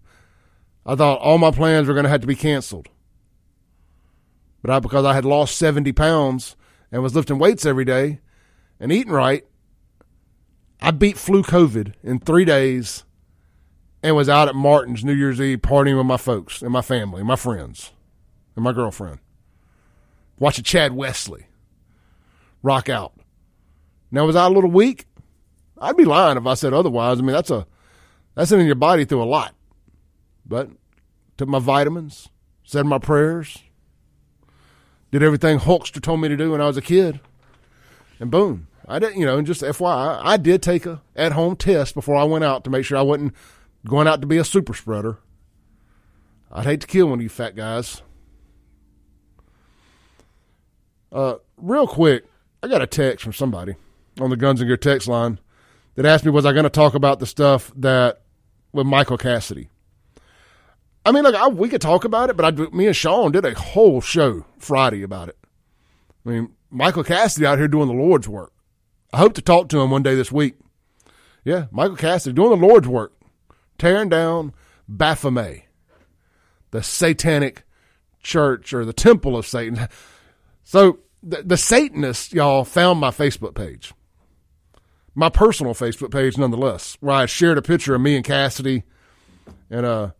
[0.85, 2.89] I thought all my plans were going to have to be canceled.
[4.63, 6.57] But I, because I had lost 70 pounds
[6.91, 8.21] and was lifting weights every day
[8.81, 9.45] and eating right,
[10.83, 13.05] I beat flu COVID in three days
[14.03, 17.21] and was out at Martin's New Year's Eve partying with my folks and my family,
[17.21, 17.93] and my friends,
[18.57, 19.19] and my girlfriend.
[20.39, 21.47] Watching Chad Wesley
[22.63, 23.13] rock out.
[24.11, 25.07] Now, was I a little weak?
[25.79, 27.19] I'd be lying if I said otherwise.
[27.19, 27.67] I mean, that's a
[28.35, 29.55] that's in your body through a lot.
[30.47, 30.71] But
[31.37, 32.29] took my vitamins,
[32.65, 33.59] said my prayers,
[35.11, 37.21] did everything Hulkster told me to do when I was a kid,
[38.19, 41.95] and boom, I didn't, You know, just FYI, I did take a at home test
[41.95, 43.35] before I went out to make sure I wasn't
[43.87, 45.19] going out to be a super spreader.
[46.51, 48.03] I'd hate to kill one of you fat guys.
[51.13, 52.25] Uh, real quick,
[52.65, 53.77] I got a text from somebody
[54.21, 55.39] on the Guns and Gear text line
[55.95, 58.23] that asked me was I going to talk about the stuff that
[58.73, 59.69] with Michael Cassidy.
[61.07, 63.45] I mean, like I, we could talk about it, but I, me and Sean did
[63.45, 65.39] a whole show Friday about it.
[66.27, 68.53] I mean, Michael Cassidy out here doing the Lord's work.
[69.13, 70.55] I hope to talk to him one day this week.
[71.45, 73.13] Yeah, Michael Cassidy doing the Lord's work,
[73.79, 74.53] tearing down
[74.89, 75.63] Baphomet,
[76.71, 77.65] the satanic
[78.23, 79.89] church or the temple of Satan.
[80.63, 83.93] So the, the Satanists, y'all, found my Facebook page,
[85.15, 88.85] my personal Facebook page, nonetheless, where I shared a picture of me and Cassidy
[89.71, 90.11] and uh,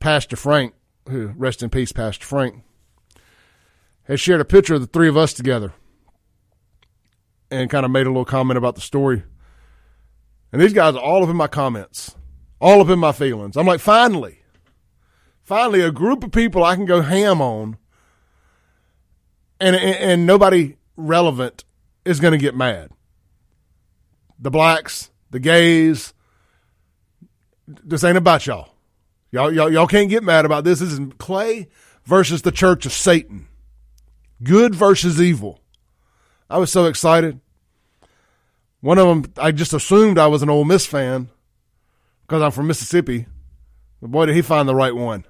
[0.00, 0.74] Pastor Frank,
[1.08, 2.62] who rest in peace, Pastor Frank,
[4.04, 5.74] had shared a picture of the three of us together
[7.50, 9.22] and kind of made a little comment about the story.
[10.52, 12.14] And these guys are all up in my comments,
[12.60, 13.56] all up in my feelings.
[13.56, 14.40] I'm like, finally,
[15.42, 17.76] finally, a group of people I can go ham on,
[19.60, 21.64] and and, and nobody relevant
[22.04, 22.90] is going to get mad.
[24.38, 26.14] The blacks, the gays,
[27.66, 28.70] this ain't about y'all.
[29.30, 30.78] Y'all, y'all, y'all can't get mad about this.
[30.78, 31.68] This is Clay
[32.04, 33.46] versus the Church of Satan.
[34.42, 35.60] Good versus evil.
[36.50, 37.40] I was so excited.
[38.80, 41.28] One of them, I just assumed I was an Ole Miss fan
[42.26, 43.26] because I'm from Mississippi.
[44.00, 45.24] But boy, did he find the right one.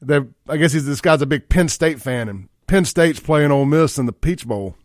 [0.00, 3.50] They're, I guess he's this guy's a big Penn State fan, and Penn State's playing
[3.50, 4.76] Ole Miss in the Peach Bowl.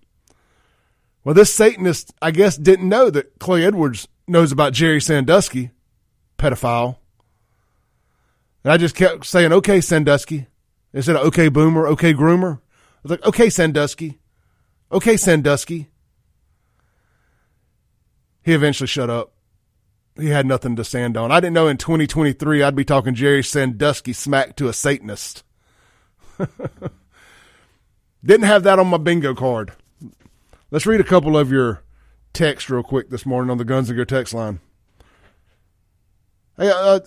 [1.24, 5.72] Well, this Satanist, I guess, didn't know that Clay Edwards knows about Jerry Sandusky,
[6.38, 6.98] pedophile.
[8.64, 10.48] And I just kept saying, okay, Sandusky.
[10.94, 12.60] Instead of okay, boomer, okay, groomer.
[13.00, 14.20] I was like, okay, Sandusky.
[14.92, 15.88] Okay, Sandusky.
[18.44, 19.34] He eventually shut up.
[20.18, 21.32] He had nothing to stand on.
[21.32, 25.44] I didn't know in 2023 I'd be talking Jerry Sandusky smack to a Satanist.
[28.26, 29.72] didn't have that on my bingo card.
[30.72, 31.84] Let's read a couple of your
[32.34, 34.60] texts real quick this morning on the Guns and Gear text line.
[36.58, 37.00] Hey, uh,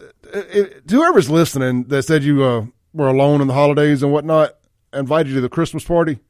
[0.88, 2.64] whoever's listening that said you uh,
[2.94, 4.56] were alone in the holidays and whatnot,
[4.92, 6.20] invited you to the Christmas party.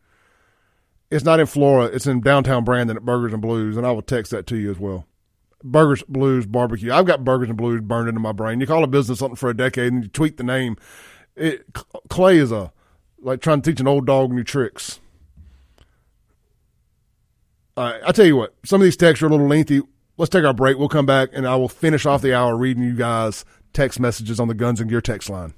[1.11, 1.95] It's not in Florida.
[1.95, 4.71] It's in downtown Brandon at Burgers and Blues, and I will text that to you
[4.71, 5.07] as well.
[5.63, 6.93] Burgers, Blues, Barbecue.
[6.93, 8.61] I've got Burgers and Blues burned into my brain.
[8.61, 10.77] You call a business something for a decade and you tweet the name.
[11.37, 11.67] It,
[12.09, 12.73] Clay is a
[13.21, 15.01] like trying to teach an old dog new tricks.
[17.77, 19.83] Right, I tell you what, some of these texts are a little lengthy.
[20.19, 20.79] Let's take our break.
[20.79, 24.39] We'll come back and I will finish off the hour reading you guys text messages
[24.39, 25.55] on the Guns and Gear text line.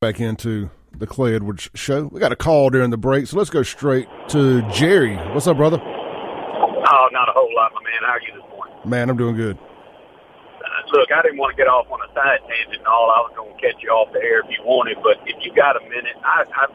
[0.00, 2.08] Back into the Clay Edwards show.
[2.08, 5.14] We got a call during the break, so let's go straight to Jerry.
[5.36, 5.76] What's up, brother?
[5.76, 8.00] Oh, not a whole lot, my man.
[8.08, 8.72] How are you this morning?
[8.88, 9.58] Man, I'm doing good.
[9.60, 13.12] Uh, look, I didn't want to get off on a side tangent and all.
[13.12, 15.52] I was going to catch you off the air if you wanted, but if you
[15.52, 16.72] got a minute, I, I've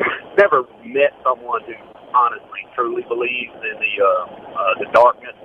[0.40, 1.76] never met someone who
[2.16, 4.08] honestly, truly believes in the uh,
[4.56, 5.36] uh, the darkness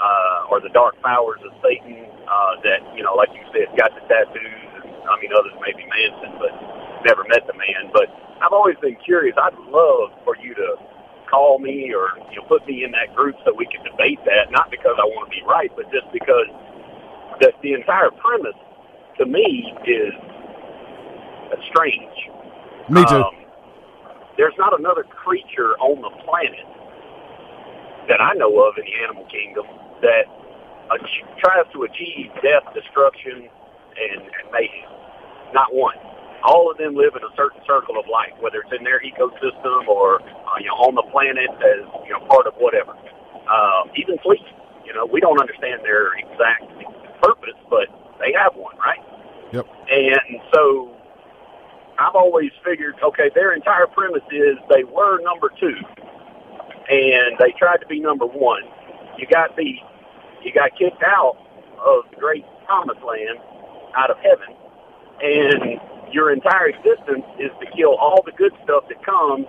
[0.00, 2.08] uh, or the dark powers of Satan.
[2.24, 4.65] Uh, that you know, like you said, got the tattoos.
[5.08, 6.52] I mean, others maybe Manson, but
[7.04, 7.90] never met the man.
[7.92, 8.10] But
[8.42, 9.34] I've always been curious.
[9.38, 10.76] I'd love for you to
[11.30, 14.50] call me or you know put me in that group so we can debate that.
[14.50, 16.46] Not because I want to be right, but just because
[17.40, 18.58] the the entire premise
[19.18, 20.12] to me is
[21.70, 22.16] strange.
[22.88, 23.16] Me too.
[23.16, 23.34] Um,
[24.36, 26.66] there's not another creature on the planet
[28.08, 29.66] that I know of in the animal kingdom
[30.02, 30.28] that
[30.92, 33.48] ach- tries to achieve death, destruction,
[33.96, 34.95] and, and mayhem.
[35.54, 35.96] Not one.
[36.44, 39.88] All of them live in a certain circle of life, whether it's in their ecosystem
[39.88, 42.94] or uh, you know on the planet as you know part of whatever.
[43.50, 44.40] Uh, even fleas.
[44.86, 46.64] You know, we don't understand their exact
[47.22, 47.88] purpose, but
[48.20, 49.00] they have one, right?
[49.52, 49.66] Yep.
[49.90, 50.94] And so
[51.98, 55.74] I've always figured, okay, their entire premise is they were number two.
[56.90, 58.62] and they tried to be number one.
[59.18, 59.76] You got the
[60.44, 61.36] you got kicked out
[61.84, 63.38] of the great promised land,
[63.96, 64.54] out of heaven,
[65.22, 65.80] and
[66.12, 69.46] your entire existence is to kill all the good stuff that comes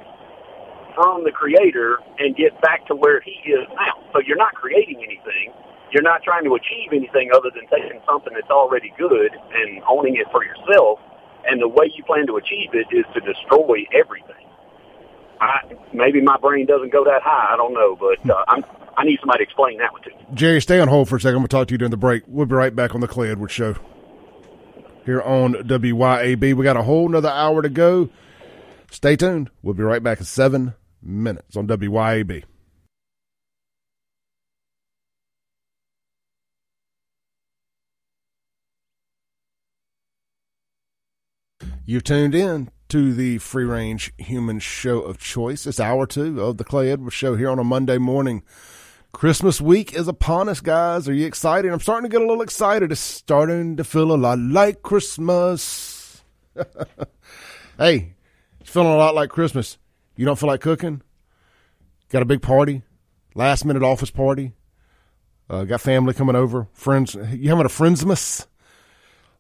[0.96, 4.02] from the creator and get back to where he is now.
[4.14, 5.54] So you're not creating anything.
[5.92, 10.16] You're not trying to achieve anything other than taking something that's already good and owning
[10.16, 11.00] it for yourself.
[11.46, 14.36] And the way you plan to achieve it is to destroy everything.
[15.40, 15.62] I,
[15.94, 17.54] maybe my brain doesn't go that high.
[17.54, 18.66] I don't know, but uh, I'm,
[18.98, 20.16] I need somebody to explain that one to me.
[20.34, 21.36] Jerry, stay on hold for a second.
[21.36, 22.24] I'm going to talk to you during the break.
[22.28, 23.76] We'll be right back on the Clay Edwards Show
[25.08, 26.54] here on WYAB.
[26.54, 28.10] We got a whole another hour to go.
[28.92, 29.50] Stay tuned.
[29.64, 32.44] We'll be right back in seven minutes on WYAB.
[41.86, 45.66] You've tuned in to the Free Range Human Show of Choice.
[45.66, 48.44] It's hour two of the Clay Edwards Show here on a Monday morning.
[49.18, 51.10] Christmas week is upon us, guys.
[51.10, 51.74] Are you excited?
[51.74, 52.92] I'm starting to get a little excited.
[52.92, 56.22] It's starting to feel a lot like Christmas.
[57.80, 58.14] hey,
[58.62, 59.80] it's feeling a lot like Christmas.
[60.18, 61.02] You don't feel like cooking?
[62.10, 62.84] Got a big party?
[63.34, 64.54] Last minute office party?
[65.50, 66.68] Uh, got family coming over?
[66.74, 67.16] Friends?
[67.16, 68.46] You having a Friendsmas?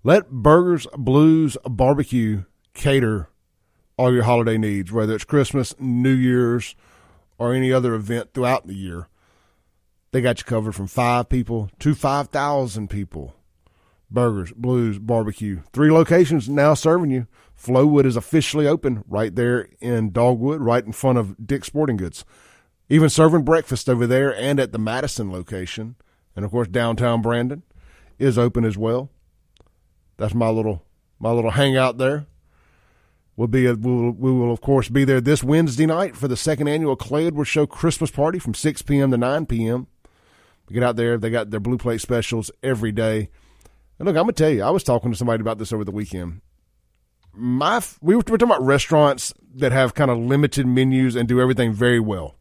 [0.03, 3.30] Let Burgers Blues Barbecue cater
[3.95, 6.73] all your holiday needs, whether it's Christmas, New Year's,
[7.38, 9.07] or any other event throughout the year.
[10.12, 13.36] They got you covered from five people to 5,000 people.
[14.10, 15.62] Burgers, Blues, Barbecue.
[15.74, 17.28] Three locations now serving you.
[17.62, 22.24] Flowood is officially open right there in Dogwood, right in front of Dick's Sporting Goods.
[22.89, 25.95] Even serving breakfast over there and at the Madison location.
[26.36, 27.64] And of course, downtown Brandon
[28.18, 29.10] is open as well.
[30.18, 30.84] That's my little
[31.20, 32.28] my little hangout there.
[33.36, 36.28] We'll be a, we will, we will of course be there this Wednesday night for
[36.28, 39.12] the second annual Clay Edwards Show Christmas party from 6 p.m.
[39.12, 39.88] to 9 p.m.
[40.72, 41.18] Get out there.
[41.18, 43.30] They got their blue plate specials every day.
[43.99, 45.91] And look, I'm gonna tell you, I was talking to somebody about this over the
[45.91, 46.41] weekend.
[47.34, 51.72] My we were, talking about restaurants that have kind of limited menus and do everything
[51.72, 52.36] very well,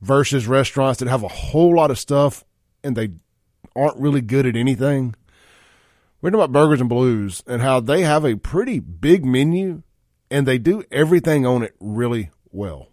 [0.00, 2.44] versus restaurants that have a whole lot of stuff
[2.82, 3.10] and they
[3.76, 5.14] aren't really good at anything.
[6.20, 9.82] We're talking about Burgers and Blues and how they have a pretty big menu
[10.30, 12.91] and they do everything on it really well.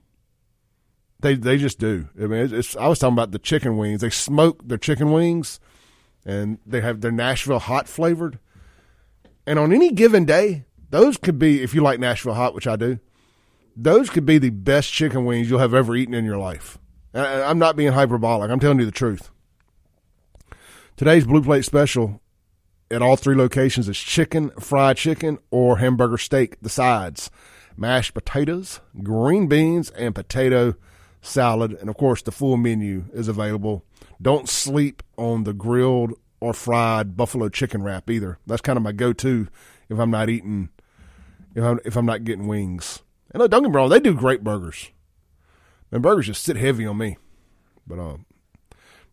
[1.22, 2.08] They they just do.
[2.18, 4.02] I mean, it's, I was talking about the chicken wings.
[4.02, 5.60] They smoke their chicken wings,
[6.26, 8.40] and they have their Nashville hot flavored.
[9.46, 12.76] And on any given day, those could be if you like Nashville hot, which I
[12.76, 13.00] do.
[13.76, 16.78] Those could be the best chicken wings you'll have ever eaten in your life.
[17.14, 18.52] I, I'm not being hyperbolic.
[18.52, 19.30] I'm telling you the truth.
[20.98, 22.22] Today's blue plate special
[22.92, 26.60] at all three locations is chicken, fried chicken, or hamburger steak.
[26.62, 27.30] The sides,
[27.78, 30.76] mashed potatoes, green beans, and potato
[31.22, 33.84] salad, and of course the full menu is available.
[34.22, 38.40] Don't sleep on the grilled or fried buffalo chicken wrap either.
[38.46, 39.48] That's kind of my go-to
[39.90, 40.70] if I'm not eating,
[41.56, 43.02] if I'm if I'm not getting wings.
[43.32, 44.90] And look, don't they do great burgers.
[45.92, 47.18] And burgers just sit heavy on me,
[47.86, 48.18] but uh,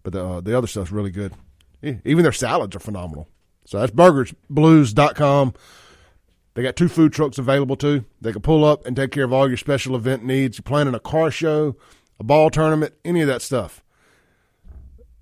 [0.02, 1.32] but the uh, the other stuff's really good.
[1.82, 3.28] Even their salads are phenomenal.
[3.64, 5.54] So that's burgersblues.com.
[6.56, 8.06] They got two food trucks available too.
[8.22, 10.56] They can pull up and take care of all your special event needs.
[10.56, 11.76] You're planning a car show,
[12.18, 13.82] a ball tournament, any of that stuff.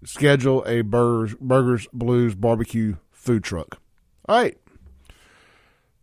[0.04, 3.80] Schedule a Burgers, Burgers Blues barbecue food truck.
[4.28, 4.56] All right.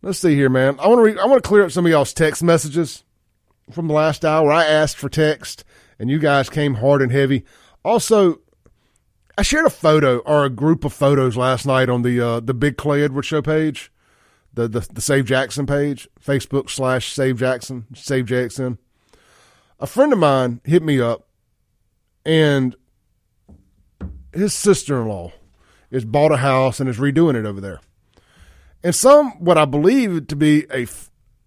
[0.02, 0.78] Let's see here, man.
[0.78, 3.02] I want to re- I want to clear up some of y'all's text messages
[3.70, 4.52] from the last hour.
[4.52, 5.64] I asked for text,
[5.98, 7.46] and you guys came hard and heavy.
[7.86, 8.40] Also,
[9.38, 12.52] I shared a photo or a group of photos last night on the uh, the
[12.52, 13.90] Big Clay Edward Show page
[14.54, 18.78] the, the, the Save Jackson page, Facebook slash Save Jackson, Save Jackson.
[19.80, 21.26] A friend of mine hit me up,
[22.24, 22.76] and
[24.32, 25.32] his sister in law
[25.90, 27.80] has bought a house and is redoing it over there.
[28.84, 30.86] And some, what I believe to be a,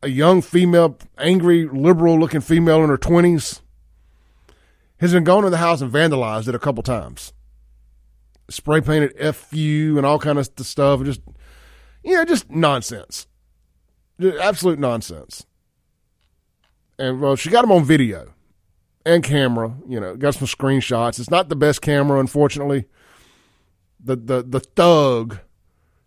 [0.02, 3.62] a young female, angry, liberal looking female in her 20s,
[5.00, 7.34] has been going to the house and vandalized it a couple times.
[8.50, 11.04] Spray painted FU and all kind of stuff.
[11.04, 11.22] Just
[12.06, 13.28] you know, just nonsense.
[14.20, 15.46] Just absolute nonsense.
[16.98, 18.32] And well, she got them on video
[19.06, 19.76] and camera.
[19.90, 21.20] You know, got some screenshots.
[21.20, 22.86] It's not the best camera, unfortunately.
[24.00, 25.40] The the the thug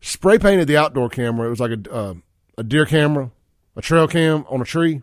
[0.01, 1.49] spray painted the outdoor camera.
[1.49, 2.15] It was like a uh,
[2.57, 3.33] a deer camera,
[3.77, 5.03] a trail cam on a tree.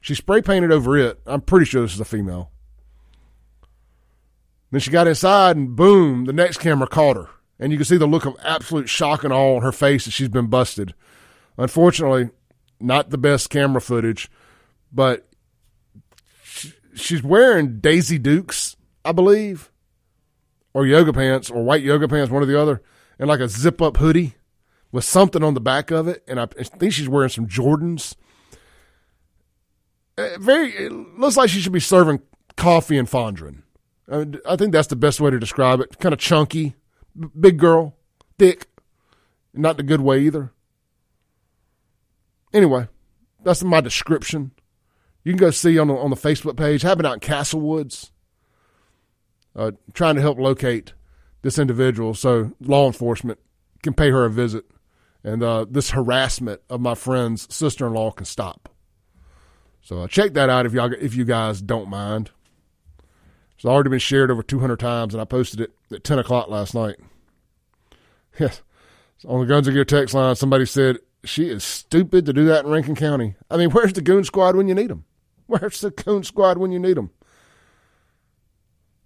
[0.00, 1.20] She spray painted over it.
[1.26, 2.52] I'm pretty sure this is a female.
[4.70, 7.28] Then she got inside and boom, the next camera caught her
[7.58, 10.12] and you can see the look of absolute shock and awe on her face that
[10.12, 10.94] she's been busted.
[11.56, 12.30] Unfortunately,
[12.80, 14.30] not the best camera footage,
[14.92, 15.28] but
[16.94, 19.70] she's wearing Daisy Dukes, I believe,
[20.74, 22.82] or yoga pants, or white yoga pants, one or the other,
[23.18, 24.34] and like a zip up hoodie
[24.92, 26.22] with something on the back of it.
[26.28, 28.14] And I think she's wearing some Jordans.
[30.16, 32.20] Uh, very, it looks like she should be serving
[32.56, 33.64] coffee and fondant.
[34.10, 35.98] I think that's the best way to describe it.
[35.98, 36.74] Kind of chunky,
[37.38, 37.96] big girl,
[38.38, 38.66] thick,
[39.54, 40.52] not the good way either.
[42.52, 42.88] Anyway,
[43.42, 44.52] that's my description.
[45.24, 46.82] You can go see on the, on the Facebook page.
[46.82, 48.10] Have out in Castlewoods.
[49.54, 50.92] Uh, trying to help locate
[51.42, 53.38] this individual so law enforcement
[53.82, 54.64] can pay her a visit
[55.24, 58.68] and uh, this harassment of my friend's sister-in-law can stop.
[59.82, 62.30] So uh, check that out if y'all if you guys don't mind.
[63.58, 66.74] It's already been shared over 200 times, and I posted it at 10 o'clock last
[66.74, 66.96] night.
[68.38, 68.62] Yes,
[69.26, 72.64] on the Guns of Gear text line, somebody said she is stupid to do that
[72.64, 73.34] in Rankin County.
[73.50, 75.04] I mean, where's the goon squad when you need them?
[75.48, 77.10] Where's the goon squad when you need them?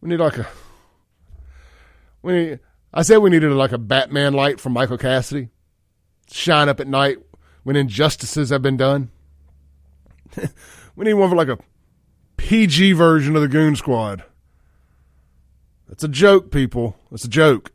[0.03, 0.47] We need like a.
[2.21, 2.61] We need,
[2.93, 5.49] I said we needed like a Batman light from Michael Cassidy,
[6.31, 7.17] shine up at night
[7.63, 9.11] when injustices have been done.
[10.95, 11.59] we need one for like a
[12.37, 14.25] PG version of the Goon Squad.
[15.93, 16.97] It's a joke, people.
[17.13, 17.71] It's a joke.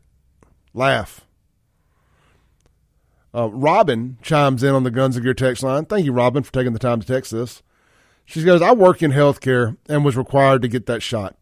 [0.74, 1.20] Laugh.
[3.32, 5.84] Uh, Robin chimes in on the Guns of Gear text line.
[5.84, 7.62] Thank you, Robin, for taking the time to text this.
[8.24, 11.36] She goes, I work in healthcare and was required to get that shot.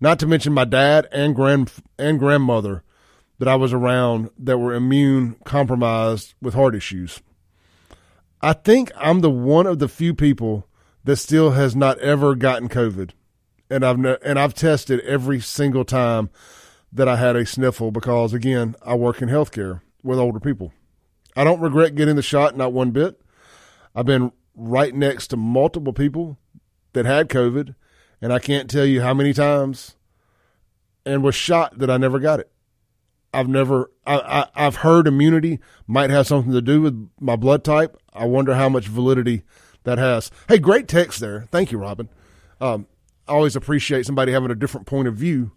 [0.00, 2.84] Not to mention my dad and grand and grandmother
[3.40, 7.20] that I was around that were immune compromised with heart issues.
[8.40, 10.68] I think I'm the one of the few people
[11.02, 13.10] that still has not ever gotten COVID,
[13.70, 16.30] and I've and I've tested every single time
[16.92, 20.72] that I had a sniffle because again I work in healthcare with older people.
[21.36, 23.20] I don't regret getting the shot, not one bit.
[23.94, 26.38] I've been right next to multiple people
[26.92, 27.74] that had COVID,
[28.22, 29.96] and I can't tell you how many times
[31.04, 32.50] and was shot that I never got it.
[33.32, 35.58] I've never, I, I, have heard immunity
[35.88, 38.00] might have something to do with my blood type.
[38.12, 39.42] I wonder how much validity
[39.82, 40.30] that has.
[40.48, 41.48] Hey, great text there.
[41.50, 42.08] Thank you, Robin.
[42.60, 42.86] Um,
[43.26, 45.52] Always appreciate somebody having a different point of view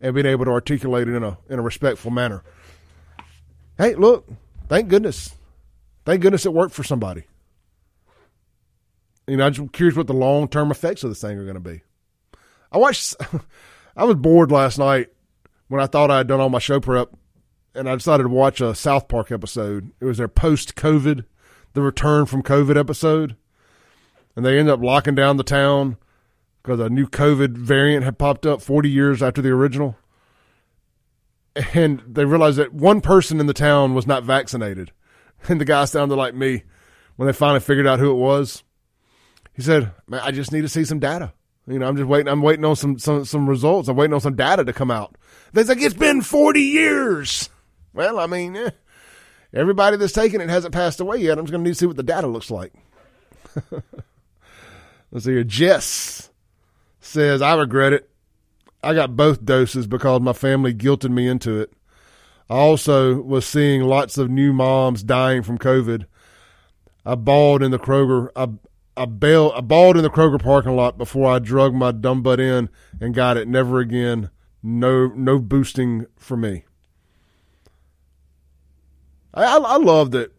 [0.00, 2.42] and being able to articulate it in a in a respectful manner.
[3.78, 4.28] Hey, look,
[4.68, 5.34] thank goodness,
[6.04, 7.24] thank goodness it worked for somebody.
[9.26, 11.54] You know, I'm just curious what the long term effects of this thing are going
[11.54, 11.82] to be.
[12.70, 13.14] I watched.
[13.96, 15.08] I was bored last night
[15.68, 17.10] when I thought I had done all my show prep,
[17.74, 19.92] and I decided to watch a South Park episode.
[20.00, 21.24] It was their post COVID,
[21.74, 23.36] the return from COVID episode,
[24.34, 25.98] and they end up locking down the town
[26.62, 29.96] because a new COVID variant had popped up 40 years after the original.
[31.74, 34.92] And they realized that one person in the town was not vaccinated.
[35.48, 36.62] And the guy sounded like me
[37.16, 38.62] when they finally figured out who it was.
[39.52, 41.32] He said, Man, I just need to see some data.
[41.66, 42.28] You know, I'm just waiting.
[42.28, 43.88] I'm waiting on some, some, some results.
[43.88, 45.16] I'm waiting on some data to come out.
[45.52, 47.50] They're like, it's been 40 years.
[47.92, 48.70] Well, I mean, eh,
[49.52, 51.38] everybody that's taken it hasn't passed away yet.
[51.38, 52.72] I'm just going to need to see what the data looks like.
[55.10, 55.42] Let's see here.
[55.42, 56.30] Jess
[57.04, 58.08] says, I regret it.
[58.82, 61.72] I got both doses because my family guilted me into it.
[62.50, 66.06] I also was seeing lots of new moms dying from COVID.
[67.04, 68.28] I bawled in the Kroger.
[68.34, 68.48] I,
[68.96, 72.40] I, bailed, I bawled in the Kroger parking lot before I drug my dumb butt
[72.40, 72.68] in
[73.00, 73.48] and got it.
[73.48, 74.30] Never again.
[74.62, 76.64] No, no boosting for me.
[79.34, 80.32] I, I, I love that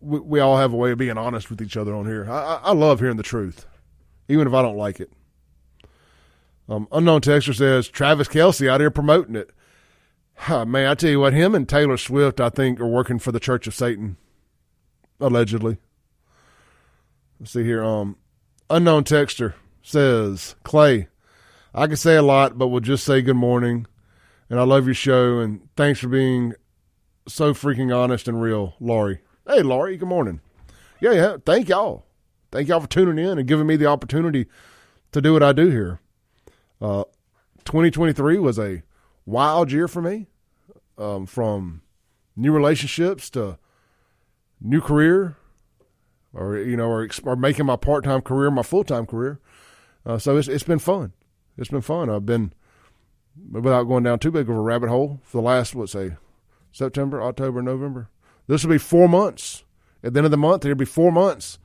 [0.00, 2.26] we, we, all have a way of being honest with each other on here.
[2.30, 3.66] I, I love hearing the truth,
[4.28, 5.12] even if I don't like it.
[6.70, 9.50] Um, unknown texture says Travis Kelce out here promoting it.
[10.36, 13.32] Huh, man, I tell you what, him and Taylor Swift, I think, are working for
[13.32, 14.16] the Church of Satan,
[15.18, 15.78] allegedly.
[17.40, 17.82] Let's see here.
[17.82, 18.16] Um,
[18.70, 21.08] unknown texture says Clay.
[21.74, 23.86] I can say a lot, but we'll just say good morning,
[24.48, 26.54] and I love your show, and thanks for being
[27.26, 29.20] so freaking honest and real, Laurie.
[29.46, 30.40] Hey, Laurie, good morning.
[31.00, 31.36] Yeah, yeah.
[31.44, 32.06] Thank y'all.
[32.52, 34.46] Thank y'all for tuning in and giving me the opportunity
[35.10, 36.00] to do what I do here.
[36.80, 37.04] Uh,
[37.64, 38.82] 2023 was a
[39.26, 40.26] wild year for me,
[40.98, 41.82] um, from
[42.36, 43.58] new relationships to
[44.60, 45.36] new career
[46.32, 49.40] or you know, or, or making my part time career my full time career.
[50.06, 51.12] Uh, so it's it's been fun.
[51.56, 52.08] It's been fun.
[52.08, 52.52] I've been
[53.50, 56.16] without going down too big of a rabbit hole for the last what say
[56.72, 58.08] September, October, November.
[58.46, 59.64] This will be four months.
[60.02, 61.58] At the end of the month, it'll be four months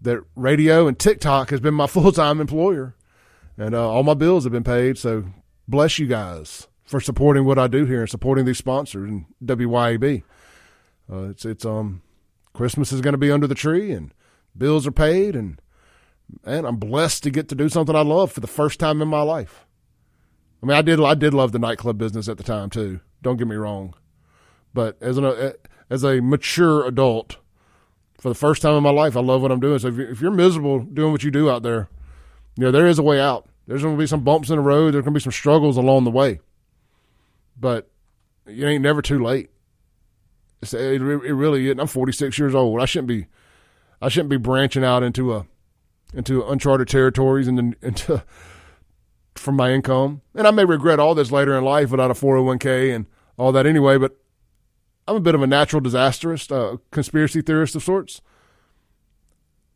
[0.00, 2.94] that radio and TikTok has been my full time employer,
[3.56, 4.98] and uh, all my bills have been paid.
[4.98, 5.24] So
[5.66, 10.22] bless you guys for supporting what I do here and supporting these sponsors and WYAB.
[11.10, 12.02] Uh, it's it's um
[12.52, 14.12] Christmas is going to be under the tree and
[14.56, 15.60] bills are paid and
[16.44, 19.08] and I'm blessed to get to do something I love for the first time in
[19.08, 19.66] my life.
[20.62, 23.00] I mean, I did I did love the nightclub business at the time too.
[23.22, 23.94] Don't get me wrong,
[24.74, 25.52] but as an
[25.88, 27.36] as a mature adult,
[28.18, 29.78] for the first time in my life, I love what I'm doing.
[29.78, 31.88] So if you're, miserable doing what you do out there,
[32.56, 33.48] you know there is a way out.
[33.66, 34.94] There's going to be some bumps in the road.
[34.94, 36.40] There's going to be some struggles along the way,
[37.58, 37.90] but
[38.46, 39.50] you ain't never too late.
[40.62, 41.78] It's, it, it really is.
[41.78, 42.80] I'm 46 years old.
[42.80, 43.26] I shouldn't be
[44.00, 45.46] I shouldn't be branching out into a
[46.14, 48.22] into uncharted territories and into
[49.34, 50.22] from my income.
[50.34, 53.66] And I may regret all this later in life without a 401k and all that
[53.66, 54.16] anyway, but
[55.06, 58.20] I'm a bit of a natural disasterist, a uh, conspiracy theorist of sorts.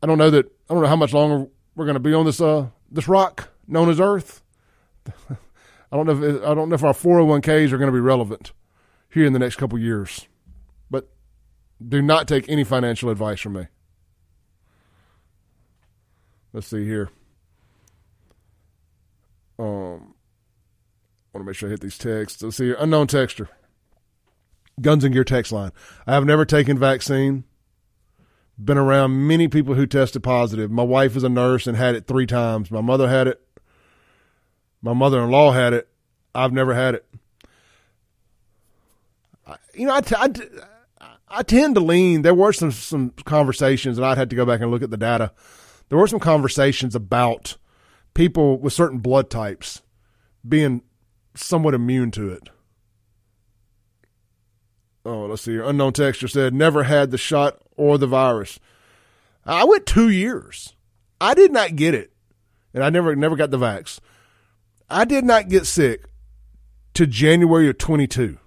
[0.03, 1.49] I don't know that I don't know how much longer
[1.81, 4.43] we're going to be on this uh this rock known as Earth.
[5.31, 8.53] I don't know if I don't know if our 401ks are going to be relevant
[9.09, 10.29] here in the next couple years.
[10.91, 11.09] But
[11.83, 13.69] do not take any financial advice from me.
[16.53, 17.09] Let's see here.
[19.59, 20.15] Um,
[21.33, 22.43] I want to make sure I hit these texts.
[22.43, 22.77] Let's see here.
[22.79, 23.49] Unknown texture.
[24.83, 25.73] Guns and Gear text line.
[26.07, 27.45] I have never taken vaccine.
[28.63, 30.71] Been around many people who tested positive.
[30.71, 32.71] My wife is a nurse and had it three times.
[32.71, 33.41] My mother had it.
[34.83, 35.89] My mother in law had it.
[36.35, 37.07] I've never had it.
[39.47, 40.43] I, you know, I, t- I, t-
[41.29, 42.23] I tend to lean.
[42.23, 44.97] There were some some conversations, and I'd had to go back and look at the
[44.97, 45.33] data
[45.91, 47.59] there were some conversations about
[48.15, 49.83] people with certain blood types
[50.49, 50.83] being
[51.35, 52.49] somewhat immune to it.
[55.05, 55.65] Oh, let's see here.
[55.65, 58.59] Unknown texture said, never had the shot or the virus.
[59.45, 60.75] I went two years.
[61.21, 62.13] I did not get it.
[62.73, 63.99] And I never never got the vax.
[64.89, 66.05] I did not get sick
[66.95, 68.39] to January of 22.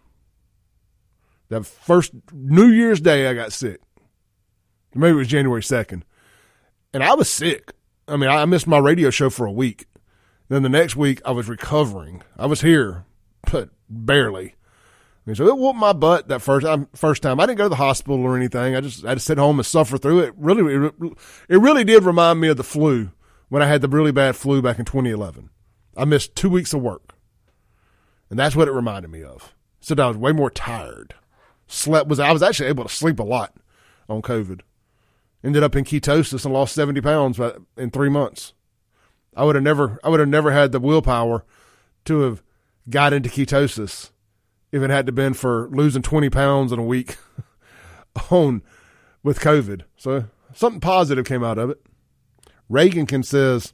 [1.49, 3.81] The first New Year's Day, I got sick.
[4.95, 6.03] Maybe it was January 2nd
[6.93, 7.73] and I was sick.
[8.07, 9.87] I mean, I missed my radio show for a week.
[10.49, 12.21] Then the next week, I was recovering.
[12.37, 13.05] I was here,
[13.51, 14.55] but barely.
[15.25, 16.87] Mean, so it whooped my butt that first time.
[16.93, 18.75] First time, I didn't go to the hospital or anything.
[18.75, 20.33] I just I to sit home and suffer through it.
[20.37, 20.93] Really, it,
[21.47, 23.11] it really did remind me of the flu
[23.47, 25.49] when I had the really bad flu back in 2011.
[25.95, 27.13] I missed two weeks of work,
[28.29, 29.53] and that's what it reminded me of.
[29.79, 31.15] So I was way more tired.
[31.67, 33.55] Slept was I was actually able to sleep a lot
[34.09, 34.61] on COVID
[35.43, 37.39] ended up in ketosis and lost 70 pounds
[37.77, 38.53] in three months.
[39.35, 41.43] I would have never, I would have never had the willpower
[42.05, 42.43] to have
[42.89, 44.11] got into ketosis
[44.73, 47.17] if it had to been for losing 20 pounds in a week
[48.31, 48.63] on
[49.21, 49.83] with COVID.
[49.95, 51.79] So something positive came out of it.
[52.67, 53.73] Reagan says,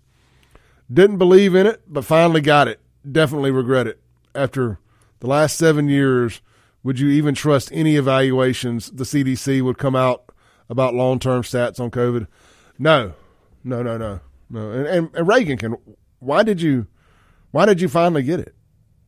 [0.91, 2.81] didn't believe in it, but finally got it.
[3.09, 4.01] Definitely regret it.
[4.35, 4.77] After
[5.21, 6.41] the last seven years,
[6.83, 10.33] would you even trust any evaluations the CDC would come out
[10.69, 12.27] about long term stats on COVID?
[12.77, 13.13] No,
[13.63, 14.19] no, no, no,
[14.49, 14.71] no.
[14.71, 15.75] And, and, and, Reagan can.
[16.19, 16.87] Why did you?
[17.51, 18.55] Why did you finally get it?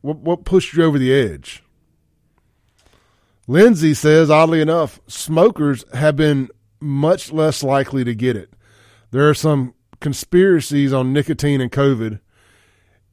[0.00, 1.62] What what pushed you over the edge?
[3.46, 6.48] Lindsay says, oddly enough, smokers have been
[6.80, 8.52] much less likely to get it.
[9.10, 12.20] There are some conspiracies on nicotine and COVID.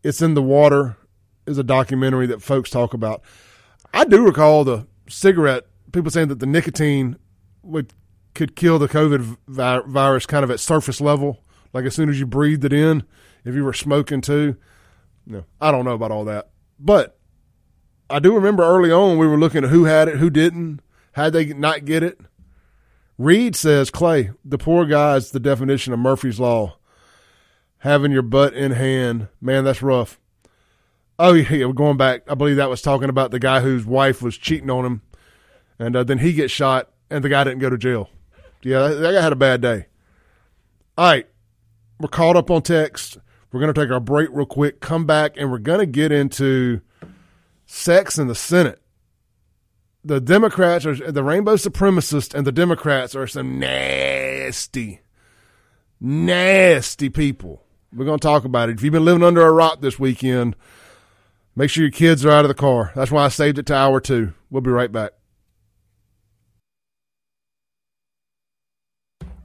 [0.04, 0.98] It's in the water
[1.46, 3.22] is a documentary that folks talk about.
[3.94, 7.18] I do recall the cigarette people saying that the nicotine
[7.64, 7.94] would
[8.36, 12.20] could kill the COVID vi- virus kind of at surface level, like as soon as
[12.20, 13.04] you breathed it in,
[13.44, 14.56] if you were smoking too.
[15.26, 16.50] No, I don't know about all that,
[16.80, 17.19] but
[18.10, 20.82] I do remember early on we were looking at who had it, who didn't,
[21.14, 22.20] had they not get it.
[23.18, 26.78] Reed says, Clay, the poor guy is the definition of Murphy's Law.
[27.80, 30.20] Having your butt in hand, man, that's rough.
[31.18, 32.24] Oh, yeah, we're going back.
[32.30, 35.02] I believe that was talking about the guy whose wife was cheating on him,
[35.78, 38.10] and uh, then he gets shot, and the guy didn't go to jail.
[38.64, 39.88] Yeah, that guy had a bad day.
[40.98, 41.28] All right,
[42.00, 43.18] we're caught up on text.
[43.52, 46.12] We're going to take our break real quick, come back, and we're going to get
[46.12, 46.82] into
[47.70, 48.82] sex in the Senate.
[50.04, 55.02] The Democrats are the rainbow supremacists, and the Democrats are some nasty,
[56.00, 57.64] nasty people.
[57.94, 58.78] We're going to talk about it.
[58.78, 60.56] If you've been living under a rock this weekend,
[61.56, 62.92] make sure your kids are out of the car.
[62.96, 64.34] That's why I saved it to hour two.
[64.50, 65.12] We'll be right back.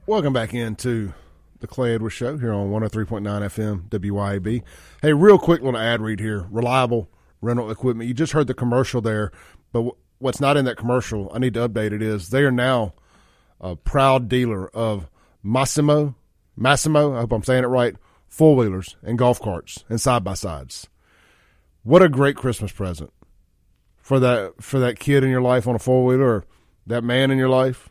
[0.07, 1.13] Welcome back into
[1.59, 4.63] the Clay Edwards Show here on 103.9 FM WYAB.
[5.01, 6.45] Hey, real quick little ad read here.
[6.49, 7.09] Reliable
[7.45, 8.07] rental equipment.
[8.07, 9.31] You just heard the commercial there,
[9.71, 12.93] but what's not in that commercial, I need to update it, is they are now
[13.61, 15.09] a proud dealer of
[15.43, 16.15] Massimo,
[16.57, 17.95] Massimo, I hope I'm saying it right,
[18.27, 20.87] four wheelers and golf carts and side by sides.
[21.83, 23.13] What a great Christmas present
[23.97, 26.45] for that for that kid in your life on a four wheeler or
[26.87, 27.89] that man in your life.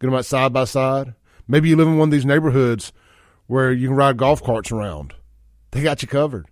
[0.00, 1.14] Get them out side by side
[1.50, 2.92] Maybe you live in one of these neighborhoods
[3.48, 5.14] where you can ride golf carts around.
[5.72, 6.46] They got you covered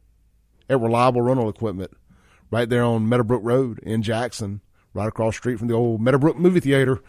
[0.69, 1.93] at Reliable Rental Equipment
[2.51, 4.61] right there on Meadowbrook Road in Jackson,
[4.95, 7.03] right across street from the old Meadowbrook movie theater.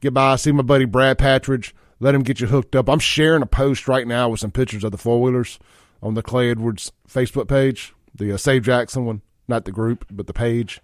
[0.00, 2.88] Get by, see my buddy Brad Patridge, let him get you hooked up.
[2.88, 5.58] I'm sharing a post right now with some pictures of the four wheelers
[6.02, 10.26] on the Clay Edwards Facebook page, the uh, Save Jackson one, not the group, but
[10.26, 10.80] the page.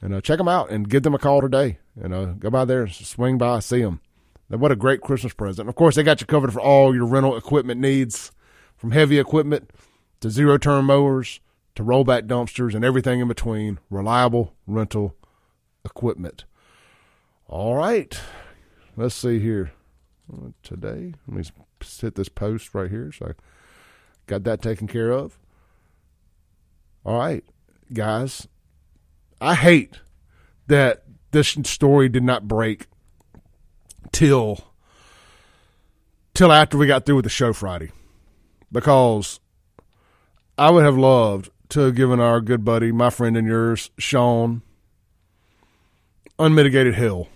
[0.00, 1.78] And uh, check them out and give them a call today.
[2.00, 4.00] And uh, go by there, swing by, see them.
[4.50, 5.68] Now, what a great Christmas present.
[5.68, 8.30] Of course, they got you covered for all your rental equipment needs,
[8.76, 9.70] from heavy equipment
[10.20, 11.40] to zero turn mowers
[11.74, 13.78] to rollback dumpsters and everything in between.
[13.90, 15.16] Reliable rental
[15.84, 16.44] equipment.
[17.46, 18.18] All right.
[18.96, 19.72] Let's see here.
[20.32, 21.44] Uh, today, let me
[22.00, 23.12] hit this post right here.
[23.12, 23.32] So I
[24.26, 25.38] got that taken care of.
[27.04, 27.44] All right,
[27.92, 28.48] guys.
[29.40, 29.98] I hate
[30.68, 32.86] that this story did not break
[34.12, 34.72] till
[36.32, 37.90] till after we got through with the show Friday,
[38.72, 39.40] because
[40.56, 44.62] I would have loved to have given our good buddy, my friend and yours, Sean,
[46.38, 47.28] unmitigated hell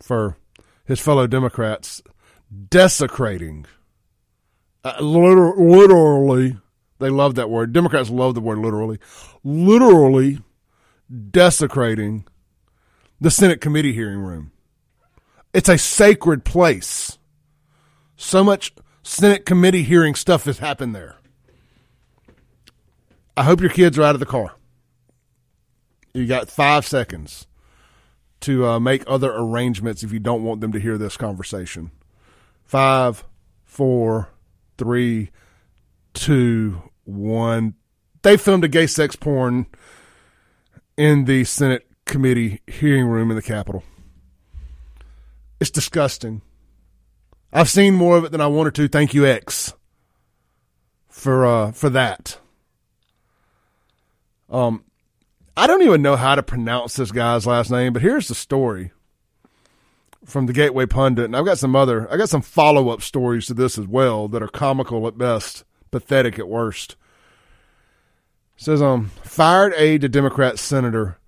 [0.00, 0.36] for
[0.84, 2.02] his fellow Democrats
[2.68, 3.66] desecrating,
[4.84, 6.56] uh, liter- literally,
[6.98, 7.72] they love that word.
[7.72, 8.98] Democrats love the word literally,
[9.42, 10.40] literally
[11.30, 12.26] desecrating
[13.20, 14.52] the Senate committee hearing room.
[15.52, 17.18] It's a sacred place.
[18.16, 18.72] So much
[19.02, 21.16] Senate committee hearing stuff has happened there.
[23.36, 24.54] I hope your kids are out of the car.
[26.12, 27.46] You got five seconds
[28.40, 31.90] to uh, make other arrangements if you don't want them to hear this conversation.
[32.64, 33.24] Five,
[33.64, 34.28] four,
[34.76, 35.30] three,
[36.12, 37.74] two, one.
[38.22, 39.66] They filmed a gay sex porn
[40.96, 43.82] in the Senate committee hearing room in the Capitol.
[45.60, 46.42] It's disgusting.
[47.52, 48.88] I've seen more of it than I wanted to.
[48.88, 49.74] Thank you, X,
[51.08, 52.38] for uh, for that.
[54.52, 54.84] Um,
[55.56, 58.92] I don't even know how to pronounce this guy's last name, but here's the story
[60.24, 63.46] from the Gateway Pundit, and I've got some other, I got some follow up stories
[63.46, 66.96] to this as well that are comical at best, pathetic at worst.
[68.56, 71.18] It says, um, fired aide to Democrat Senator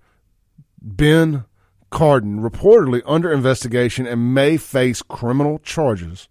[0.81, 1.45] Ben
[1.91, 6.29] Cardin reportedly under investigation and may face criminal charges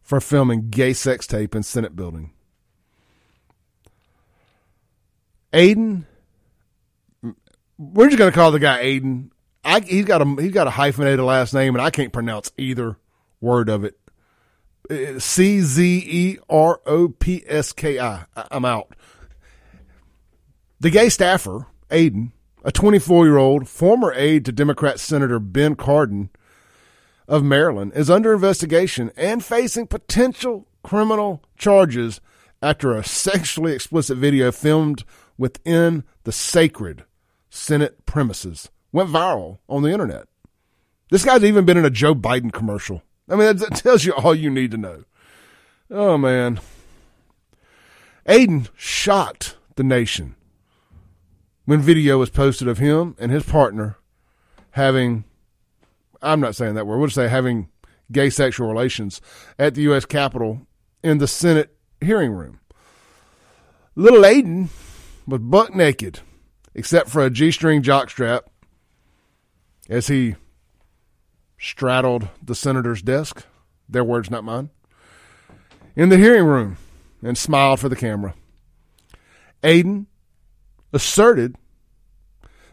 [0.00, 2.32] for filming gay sex tape in Senate building.
[5.52, 6.06] Aidan
[7.78, 9.30] we're just gonna call the guy Aidan.
[9.64, 12.98] I, he's got a he's got a hyphenated last name, and I can't pronounce either
[13.40, 13.98] word of it.
[14.90, 18.24] Uh, C Z E R O P S K I.
[18.50, 18.94] I'm out.
[20.78, 22.32] The gay staffer, Aidan,
[22.64, 26.28] a 24 year old former aide to Democrat Senator Ben Cardin
[27.26, 32.20] of Maryland, is under investigation and facing potential criminal charges
[32.62, 35.04] after a sexually explicit video filmed
[35.36, 37.04] within the sacred
[37.56, 38.70] Senate premises.
[38.92, 40.28] Went viral on the internet.
[41.10, 43.02] This guy's even been in a Joe Biden commercial.
[43.28, 45.04] I mean, that tells you all you need to know.
[45.90, 46.60] Oh, man.
[48.26, 50.34] Aidan shocked the nation
[51.64, 53.96] when video was posted of him and his partner
[54.72, 55.24] having,
[56.22, 57.68] I'm not saying that word, we'll just say having
[58.10, 59.20] gay sexual relations
[59.58, 60.04] at the U.S.
[60.04, 60.66] Capitol
[61.02, 62.60] in the Senate hearing room.
[63.94, 64.70] Little Aidan
[65.26, 66.20] was buck naked
[66.76, 68.42] except for a G string jockstrap
[69.88, 70.36] as he
[71.58, 73.44] straddled the senator's desk.
[73.88, 74.70] Their words, not mine.
[75.96, 76.76] In the hearing room
[77.22, 78.34] and smiled for the camera.
[79.64, 80.06] Aidan
[80.92, 81.56] asserted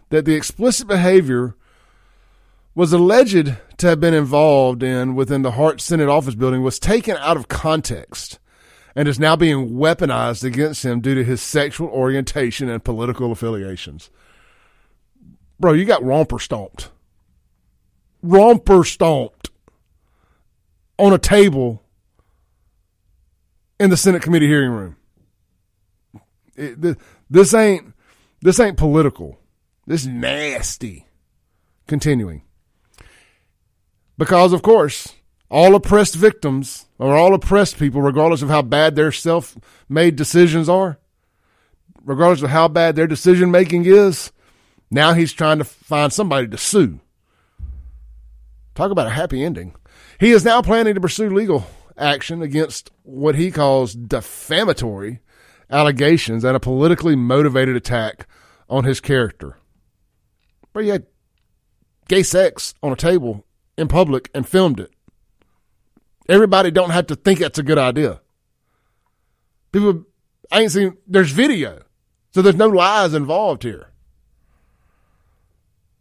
[0.10, 1.56] that the explicit behavior
[2.76, 7.16] was alleged to have been involved in within the Hart Senate office building was taken
[7.18, 8.40] out of context
[8.96, 14.10] and is now being weaponized against him due to his sexual orientation and political affiliations.
[15.60, 16.90] Bro, you got romper stomped.
[18.22, 19.50] Romper stomped
[20.98, 21.84] on a table
[23.80, 24.96] in the Senate committee hearing room.
[26.56, 26.98] It,
[27.30, 27.94] this ain't
[28.42, 29.40] this ain't political.
[29.88, 31.08] This is nasty.
[31.88, 32.44] Continuing.
[34.18, 35.16] Because of course,
[35.50, 39.58] all oppressed victims or all oppressed people, regardless of how bad their self
[39.90, 40.98] made decisions are,
[42.06, 44.32] regardless of how bad their decision making is,
[44.90, 47.02] now he's trying to find somebody to sue.
[48.74, 49.76] Talk about a happy ending.
[50.18, 51.66] He is now planning to pursue legal
[51.98, 55.20] action against what he calls defamatory
[55.70, 58.28] allegations and a politically motivated attack
[58.70, 59.58] on his character.
[60.72, 61.08] But he had
[62.08, 63.46] gay sex on a table
[63.78, 64.94] in public and filmed it.
[66.30, 68.22] Everybody don't have to think that's a good idea.
[69.72, 70.06] People,
[70.52, 71.82] I ain't seen, there's video.
[72.34, 73.90] So there's no lies involved here.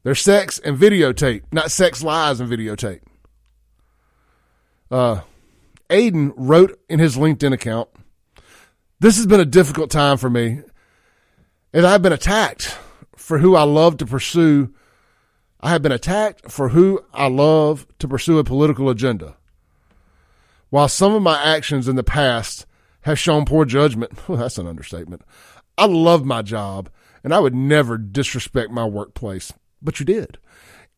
[0.04, 3.02] There's sex and videotape, not sex lies and videotape.
[4.90, 5.20] Uh,
[5.90, 7.88] Aidan wrote in his LinkedIn account,
[9.00, 10.60] This has been a difficult time for me,
[11.72, 12.78] as I've been attacked
[13.16, 14.74] for who I love to pursue.
[15.60, 19.36] I have been attacked for who I love to pursue a political agenda.
[20.72, 22.64] While some of my actions in the past
[23.02, 25.20] have shown poor judgment, well, that's an understatement.
[25.76, 26.88] I love my job
[27.22, 29.52] and I would never disrespect my workplace,
[29.82, 30.38] but you did.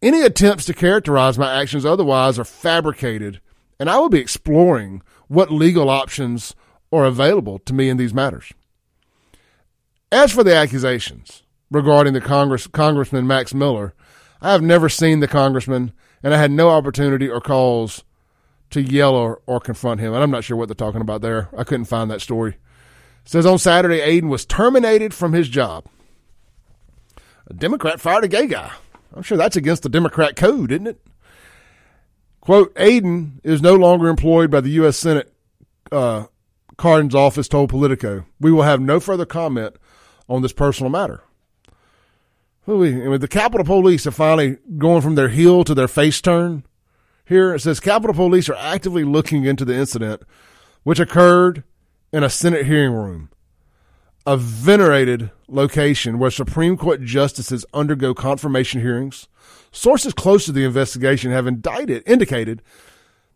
[0.01, 3.41] Any attempts to characterize my actions otherwise are fabricated,
[3.81, 6.55] and I will be exploring what legal options
[6.93, 8.53] are available to me in these matters.
[10.13, 13.93] As for the accusations regarding the Congress, Congressman Max Miller,
[14.41, 18.05] I have never seen the congressman, and I had no opportunity or cause
[18.75, 20.13] to yell or, or confront him.
[20.13, 21.49] And I'm not sure what they're talking about there.
[21.57, 22.53] I couldn't find that story.
[22.53, 25.87] It says on Saturday, Aidan was terminated from his job.
[27.47, 28.73] A Democrat fired a gay guy.
[29.15, 31.01] I'm sure that's against the Democrat code, isn't it?
[32.41, 34.97] Quote, Aidan is no longer employed by the U.S.
[34.97, 35.33] Senate,
[35.91, 36.25] uh,
[36.77, 38.27] Cardin's office told Politico.
[38.41, 39.77] We will have no further comment
[40.29, 41.23] on this personal matter.
[42.67, 46.65] The Capitol Police are finally going from their heel to their face turn.
[47.25, 50.23] Here it says Capitol Police are actively looking into the incident,
[50.83, 51.65] which occurred
[52.13, 53.31] in a Senate hearing room,
[54.27, 59.29] a venerated location where Supreme Court justices undergo confirmation hearings.
[59.73, 62.63] Sources close to the investigation have indicted, indicated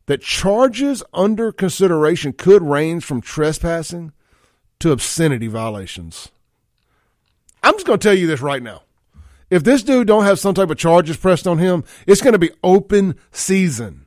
[0.07, 4.13] that charges under consideration could range from trespassing
[4.81, 6.31] to obscenity violations.
[7.63, 8.83] I'm just going to tell you this right now.
[9.51, 12.39] If this dude don't have some type of charges pressed on him, it's going to
[12.39, 14.07] be open season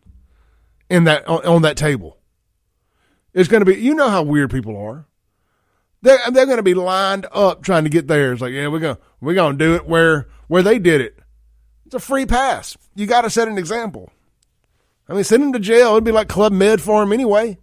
[0.89, 2.17] in that on, on that table.
[3.33, 3.79] It's going to be.
[3.79, 5.05] You know how weird people are.
[6.03, 8.41] They're they're going to be lined up trying to get theirs.
[8.41, 11.17] Like, yeah, we're gonna we're gonna do it where where they did it.
[11.85, 12.77] It's a free pass.
[12.95, 14.11] You got to set an example.
[15.07, 15.91] I mean, send him to jail.
[15.91, 17.57] It'd be like Club Med for him anyway.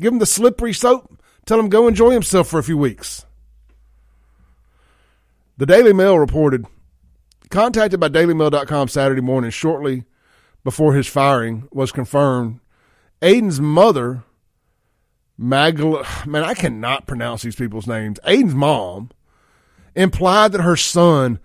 [0.00, 1.18] Give him the slippery soap.
[1.46, 3.24] Tell him go enjoy himself for a few weeks.
[5.58, 6.66] The Daily Mail reported,
[7.50, 10.04] contacted by DailyMail.com Saturday morning shortly
[10.64, 12.60] before his firing was confirmed,
[13.20, 14.24] Aidan's mother,
[15.38, 18.18] Magla, man, I cannot pronounce these people's names.
[18.24, 19.10] Aidan's mom
[19.94, 21.38] implied that her son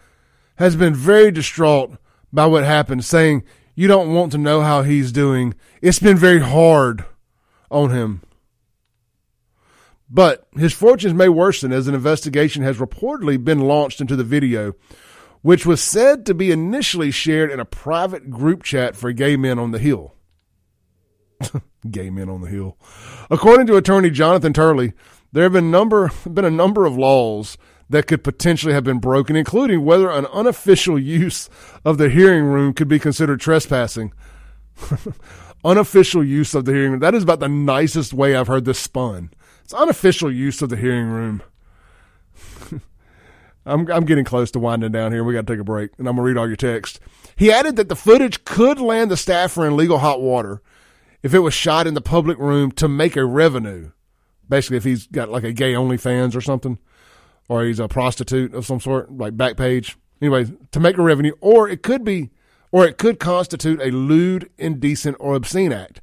[0.56, 1.98] has been very distraught
[2.32, 3.44] by what happened, saying,
[3.76, 5.54] You don't want to know how he's doing.
[5.82, 7.04] It's been very hard
[7.70, 8.22] on him.
[10.10, 14.74] But his fortunes may worsen as an investigation has reportedly been launched into the video,
[15.42, 19.60] which was said to be initially shared in a private group chat for gay men
[19.60, 20.14] on the Hill.
[21.92, 22.78] gay men on the Hill.
[23.30, 24.94] According to attorney Jonathan Turley,
[25.34, 27.58] there have been number been a number of laws
[27.90, 31.50] that could potentially have been broken, including whether an unofficial use
[31.84, 34.14] of the hearing room could be considered trespassing.
[35.66, 37.00] unofficial use of the hearing room.
[37.00, 39.32] That is about the nicest way I've heard this spun.
[39.68, 41.44] It's unofficial use of the hearing room.
[43.66, 45.26] I'm, I'm getting close to winding down here.
[45.26, 47.02] We got to take a break, and I'm going to read all your text.
[47.36, 50.62] He added that the footage could land the staffer in legal hot water
[51.22, 53.92] if it was shot in the public room to make a revenue.
[54.48, 56.80] Basically, if he's got like a gay OnlyFans or something,
[57.50, 59.98] or he's a prostitute of some sort, like Backpage.
[60.22, 62.30] Anyway, to make a revenue, or it could be,
[62.72, 66.00] or it could constitute a lewd, indecent, or obscene act.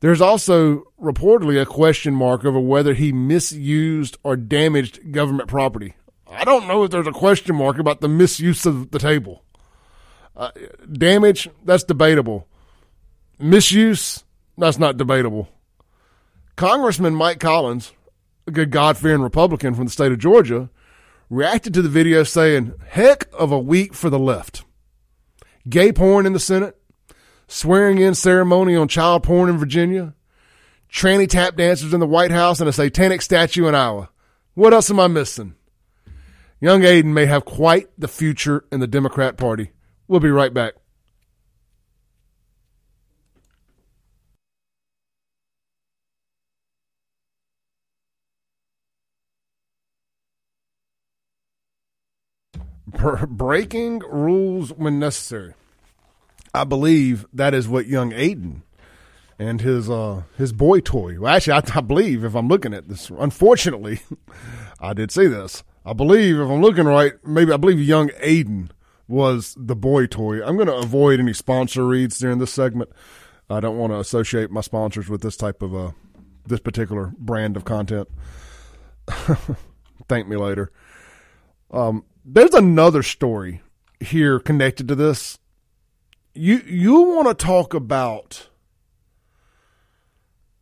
[0.00, 5.94] There's also reportedly a question mark over whether he misused or damaged government property.
[6.30, 9.42] I don't know if there's a question mark about the misuse of the table.
[10.36, 10.50] Uh,
[10.92, 12.46] damage, that's debatable.
[13.40, 14.24] Misuse,
[14.56, 15.48] that's not debatable.
[16.54, 17.92] Congressman Mike Collins,
[18.46, 20.70] a good God fearing Republican from the state of Georgia,
[21.28, 24.64] reacted to the video saying, heck of a week for the left.
[25.68, 26.77] Gay porn in the Senate,
[27.48, 30.14] swearing in ceremony on child porn in Virginia,
[30.92, 34.10] tranny tap dancers in the White House, and a satanic statue in Iowa.
[34.54, 35.54] What else am I missing?
[36.60, 39.70] Young Aidan may have quite the future in the Democrat Party.
[40.06, 40.74] We'll be right back.
[53.28, 55.54] breaking rules when necessary.
[56.54, 58.62] I believe that is what young Aidan
[59.38, 61.18] and his uh his boy toy.
[61.18, 64.00] Well, actually, I, I believe if I'm looking at this, unfortunately,
[64.80, 65.62] I did see this.
[65.84, 68.70] I believe if I'm looking right, maybe I believe young Aidan
[69.06, 70.44] was the boy toy.
[70.44, 72.90] I'm going to avoid any sponsor reads during this segment.
[73.48, 75.92] I don't want to associate my sponsors with this type of uh,
[76.46, 78.08] this particular brand of content.
[80.08, 80.70] Thank me later.
[81.70, 83.62] Um, there's another story
[84.00, 85.38] here connected to this.
[86.38, 88.48] You you want to talk about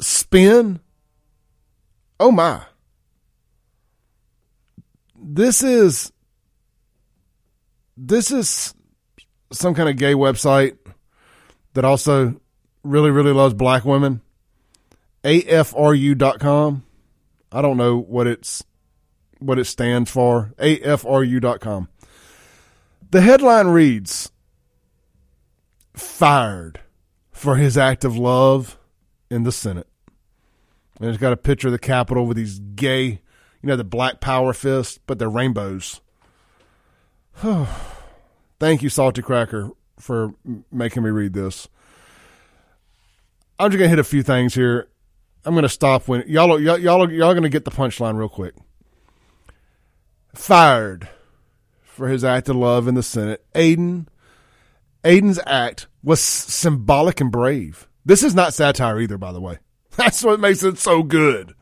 [0.00, 0.80] spin?
[2.18, 2.62] Oh my.
[5.14, 6.12] This is
[7.94, 8.72] this is
[9.52, 10.78] some kind of gay website
[11.74, 12.40] that also
[12.82, 14.22] really really loves black women.
[15.24, 16.84] afru.com.
[17.52, 18.64] I don't know what it's
[19.40, 20.54] what it stands for.
[20.58, 21.88] afru.com.
[23.10, 24.32] The headline reads
[25.96, 26.80] fired
[27.32, 28.78] for his act of love
[29.30, 29.88] in the Senate.
[31.00, 33.20] And it's got a picture of the Capitol with these gay, you
[33.62, 36.00] know, the black power fists, but they're rainbows.
[38.58, 40.34] Thank you, Salty Cracker, for
[40.72, 41.68] making me read this.
[43.58, 44.88] I'm just gonna hit a few things here.
[45.44, 48.54] I'm gonna stop when y'all y'all y'all, y'all gonna get the punchline real quick.
[50.34, 51.08] Fired
[51.82, 53.44] for his act of love in the Senate.
[53.54, 54.08] Aidan
[55.06, 57.86] Aidan's act was symbolic and brave.
[58.04, 59.58] This is not satire either, by the way.
[59.96, 61.54] That's what makes it so good.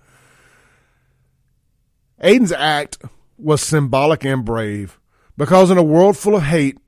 [2.20, 2.98] Aidan's act
[3.36, 4.98] was symbolic and brave
[5.36, 6.78] because in a world full of hate,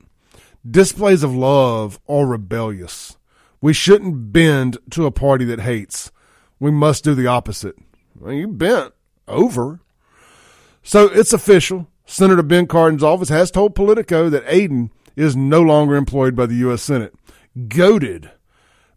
[0.69, 3.17] displays of love are rebellious.
[3.61, 6.11] We shouldn't bend to a party that hates.
[6.59, 7.75] We must do the opposite.
[8.15, 8.93] Well, you bent
[9.27, 9.79] over.
[10.81, 11.87] So it's official.
[12.05, 16.55] Senator Ben Cardin's office has told Politico that Aidan is no longer employed by the
[16.55, 16.83] U.S.
[16.83, 17.13] Senate.
[17.67, 18.31] Goaded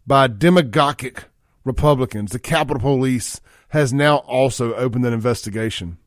[0.05, 1.25] by demagogic
[1.65, 5.97] Republicans, the Capitol Police has now also opened an investigation.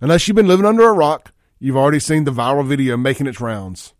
[0.00, 3.40] Unless you've been living under a rock, you've already seen the viral video making its
[3.40, 3.94] rounds.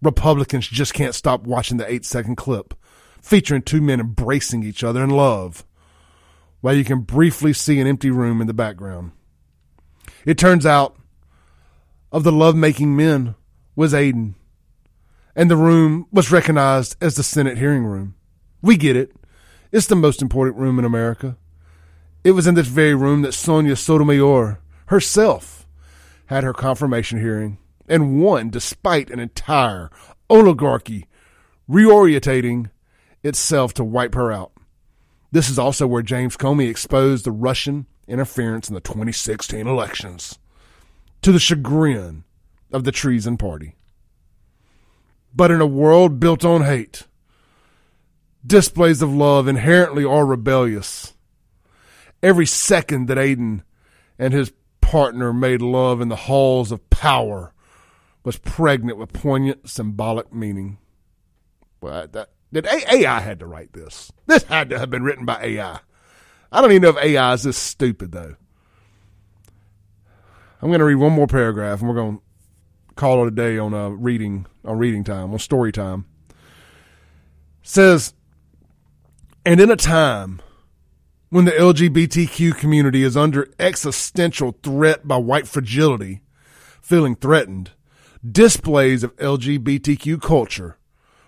[0.00, 2.74] Republicans just can't stop watching the eight second clip
[3.20, 5.66] featuring two men embracing each other in love,
[6.60, 9.12] while you can briefly see an empty room in the background.
[10.24, 10.96] It turns out,
[12.10, 13.34] of the love-making men
[13.76, 14.34] was Aidan,
[15.38, 18.16] and the room was recognized as the Senate hearing room.
[18.60, 19.12] We get it.
[19.70, 21.36] It's the most important room in America.
[22.24, 25.64] It was in this very room that Sonia Sotomayor herself
[26.26, 27.58] had her confirmation hearing
[27.88, 29.90] and won despite an entire
[30.28, 31.06] oligarchy
[31.70, 32.70] reorientating
[33.22, 34.50] itself to wipe her out.
[35.30, 40.40] This is also where James Comey exposed the Russian interference in the 2016 elections
[41.22, 42.24] to the chagrin
[42.72, 43.76] of the Treason Party.
[45.34, 47.06] But in a world built on hate,
[48.46, 51.14] displays of love inherently are rebellious.
[52.22, 53.62] Every second that Aidan
[54.18, 57.52] and his partner made love in the halls of power
[58.24, 60.78] was pregnant with poignant symbolic meaning.
[61.80, 64.10] Well, that, that AI had to write this.
[64.26, 65.80] This had to have been written by AI.
[66.50, 68.36] I don't even know if AI is this stupid though.
[70.60, 72.20] I'm going to read one more paragraph, and we're going
[72.98, 76.04] call it a day on uh, reading on reading time on story time.
[77.62, 78.12] Says,
[79.46, 80.42] and in a time
[81.30, 86.22] when the LGBTQ community is under existential threat by white fragility,
[86.82, 87.70] feeling threatened,
[88.28, 90.76] displays of LGBTQ culture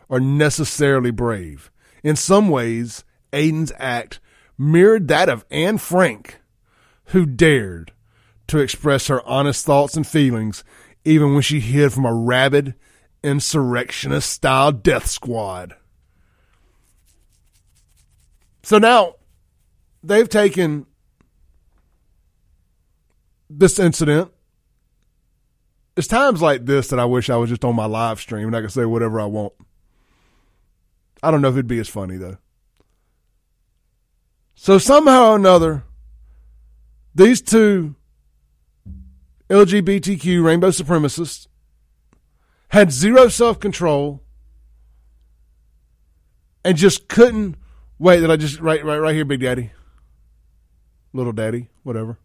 [0.09, 1.71] are necessarily brave.
[2.03, 4.19] In some ways, Aidan's act
[4.59, 6.41] mirrored that of Anne Frank,
[7.07, 7.93] who dared
[8.49, 10.65] to express her honest thoughts and feelings
[11.05, 12.75] even when she hid from a rabid
[13.23, 15.75] insurrectionist style death squad.
[18.63, 19.17] So now
[20.03, 20.87] they've taken
[23.49, 24.31] this incident.
[25.97, 28.57] It's times like this that I wish I was just on my live stream and
[28.57, 29.53] I could say whatever I want.
[31.23, 32.39] I don't know if it'd be as funny though.
[34.55, 35.85] So somehow or another,
[37.15, 37.97] these two
[39.51, 41.49] LGBTQ rainbow supremacists
[42.69, 44.23] had zero self control
[46.65, 47.57] and just couldn't
[47.99, 48.21] wait.
[48.21, 49.73] That I just right right right here, Big Daddy,
[51.13, 52.19] Little Daddy, whatever?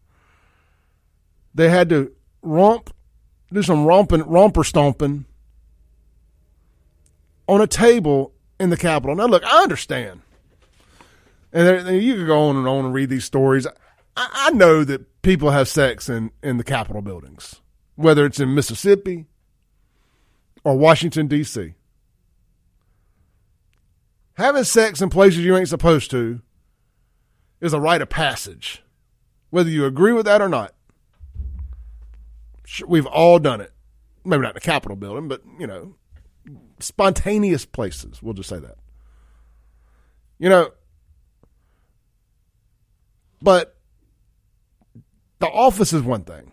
[1.55, 2.11] They had to
[2.43, 2.93] romp,
[3.51, 5.25] do some romping, romper stomping
[7.47, 9.15] on a table in the Capitol.
[9.15, 10.21] Now, look, I understand,
[11.51, 13.65] and there, you could go on and on and read these stories.
[14.15, 17.61] I, I know that people have sex in, in the Capitol buildings,
[17.95, 19.25] whether it's in Mississippi
[20.63, 21.73] or Washington, D.C.
[24.35, 26.41] Having sex in places you ain't supposed to
[27.59, 28.83] is a rite of passage,
[29.49, 30.75] whether you agree with that or not.
[32.85, 33.71] We've all done it.
[34.23, 35.95] Maybe not in the Capitol building, but, you know,
[36.79, 38.21] spontaneous places.
[38.21, 38.77] We'll just say that.
[40.37, 40.71] You know,
[43.41, 43.74] But
[45.45, 46.51] the office is one thing.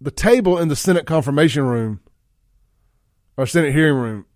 [0.00, 2.00] The table in the Senate confirmation room
[3.36, 4.26] or Senate hearing room,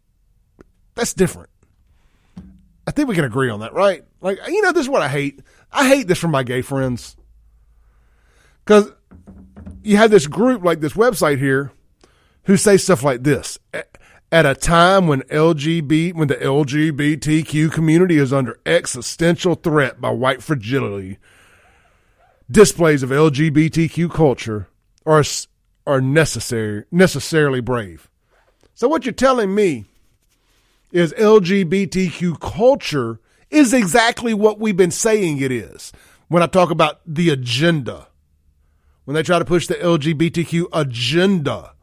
[0.95, 1.51] that's different.
[2.87, 4.05] I think we can agree on that, right?
[4.21, 5.41] Like, you know, this is what I hate.
[5.73, 7.17] I hate this from my gay friends.
[8.65, 8.93] Because
[9.83, 11.73] you have this group like this website here
[12.45, 13.59] who say stuff like this
[14.31, 20.43] at a time when LGBT when the LGBTQ community is under existential threat by white
[20.43, 21.19] fragility
[22.53, 24.69] displays of LGBTQ culture
[25.05, 25.25] are
[25.87, 28.09] are necessary necessarily brave
[28.75, 29.85] so what you're telling me
[30.93, 33.19] is LGBTQ culture
[33.51, 35.93] is exactly what we've been saying it is
[36.29, 38.09] when I talk about the agenda
[39.05, 41.75] when they try to push the LGBTQ agenda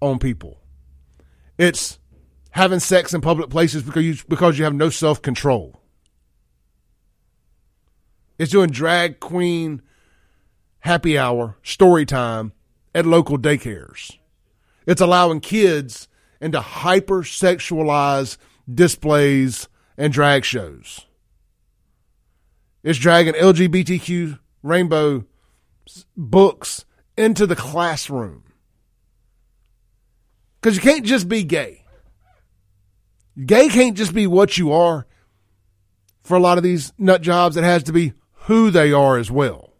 [0.00, 0.58] on people.
[1.58, 1.98] It's
[2.50, 5.80] having sex in public places because you, because you have no self control.
[8.38, 9.82] It's doing drag queen
[10.82, 12.52] happy hour, story time
[12.94, 14.18] at local daycares.
[14.86, 16.08] It's allowing kids
[16.40, 18.36] into hyper sexualized
[18.72, 21.06] displays and drag shows.
[22.82, 25.24] It's dragging LGBTQ rainbow
[26.16, 26.84] books
[27.16, 28.42] into the classroom.
[30.60, 31.84] Because you can't just be gay.
[33.46, 35.06] Gay can't just be what you are.
[36.24, 39.30] For a lot of these nut jobs, it has to be who they are as
[39.30, 39.71] well.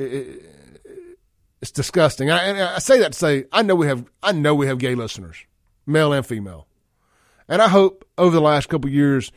[0.00, 2.30] It's disgusting.
[2.30, 4.94] I, I say that to say I know we have I know we have gay
[4.94, 5.36] listeners,
[5.86, 6.66] male and female,
[7.48, 9.30] and I hope over the last couple years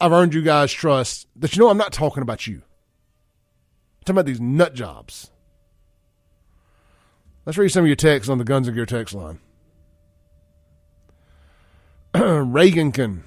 [0.00, 2.62] I've earned you guys' trust that you know I'm not talking about you
[4.08, 5.30] talking about these nut jobs.
[7.44, 9.38] Let's read some of your texts on the Guns and Gear text line.
[12.14, 13.20] Reagankin.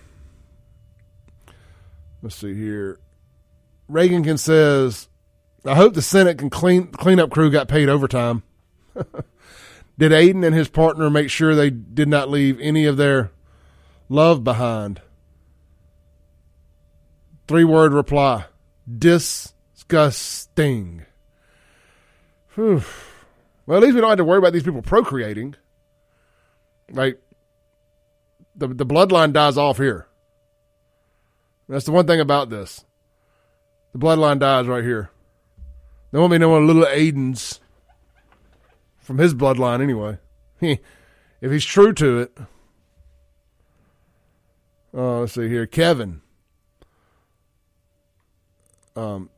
[2.22, 3.00] Let's see here.
[3.90, 5.08] Reagankin says,
[5.64, 8.44] I hope the Senate can clean cleanup crew got paid overtime.
[9.98, 13.32] did Aidan and his partner make sure they did not leave any of their
[14.10, 15.02] love behind?
[17.48, 18.46] Three word reply.
[18.98, 19.36] Disgusting.
[22.56, 22.84] Whew.
[23.68, 25.56] Well, at least we don't have to worry about these people procreating.
[26.92, 27.22] Like
[28.56, 30.08] the the bloodline dies off here.
[31.70, 32.84] That's the one thing about this.
[33.94, 35.11] The bloodline dies right here.
[36.12, 37.60] There won't be no more little Aidans
[39.00, 40.18] from his bloodline anyway.
[40.62, 42.38] if he's true to it.
[44.94, 45.66] Oh, let's see here.
[45.66, 46.22] Kevin.
[48.96, 49.30] Um,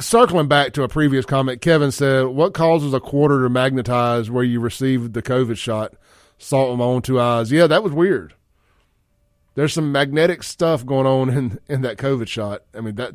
[0.00, 4.44] circling back to a previous comment, Kevin said, "What causes a quarter to magnetize where
[4.44, 5.94] you received the COVID shot?
[6.36, 7.50] Saw in my own two eyes.
[7.50, 8.34] Yeah, that was weird.
[9.54, 12.62] There's some magnetic stuff going on in in that COVID shot.
[12.74, 13.14] I mean that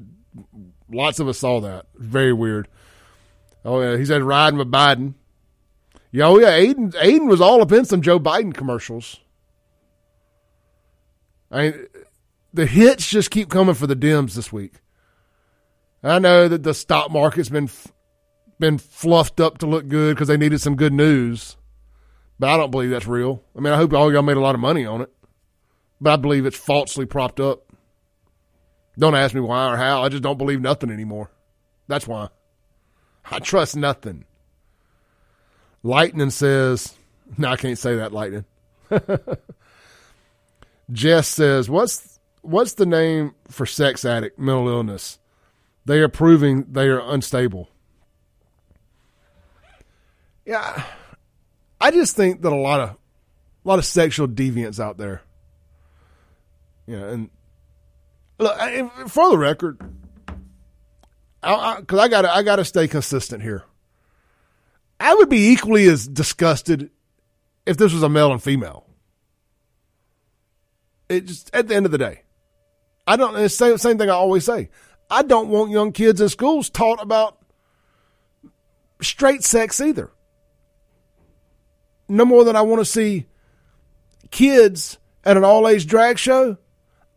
[0.91, 1.85] lots of us saw that.
[1.95, 2.67] Very weird.
[3.67, 5.15] Oh yeah, he said riding with Biden.
[6.09, 9.19] Yeah, oh yeah, Aidan Aidan was all up in some Joe Biden commercials.
[11.51, 11.87] I mean,
[12.53, 14.75] the hits just keep coming for the Dems this week.
[16.01, 17.69] I know that the stock market's been
[18.57, 21.57] been fluffed up to look good because they needed some good news,
[22.39, 23.43] but I don't believe that's real.
[23.53, 25.11] I mean, I hope all y'all made a lot of money on it,
[25.99, 27.69] but I believe it's falsely propped up.
[28.97, 30.03] Don't ask me why or how.
[30.03, 31.31] I just don't believe nothing anymore.
[31.89, 32.29] That's why.
[33.29, 34.25] I trust nothing.
[35.83, 36.95] Lightning says,
[37.37, 38.45] no, I can't say that, Lightning.
[40.91, 45.19] Jess says, what's what's the name for sex addict mental illness?
[45.87, 47.69] they are proving they are unstable.
[50.45, 50.83] Yeah,
[51.79, 52.97] I just think that a lot of a
[53.63, 55.21] lot of sexual deviants out there.
[56.85, 57.29] Yeah, and
[58.37, 58.57] look,
[59.07, 59.79] for the record,
[61.47, 63.63] because I, I, I got I got to stay consistent here.
[64.99, 66.89] I would be equally as disgusted
[67.65, 68.85] if this was a male and female.
[71.07, 72.23] It just at the end of the day,
[73.05, 73.35] I don't.
[73.37, 74.69] It's the same, same thing I always say.
[75.09, 77.37] I don't want young kids in schools taught about
[79.01, 80.11] straight sex either.
[82.09, 83.25] No more than I want to see
[84.31, 86.57] kids at an all age drag show.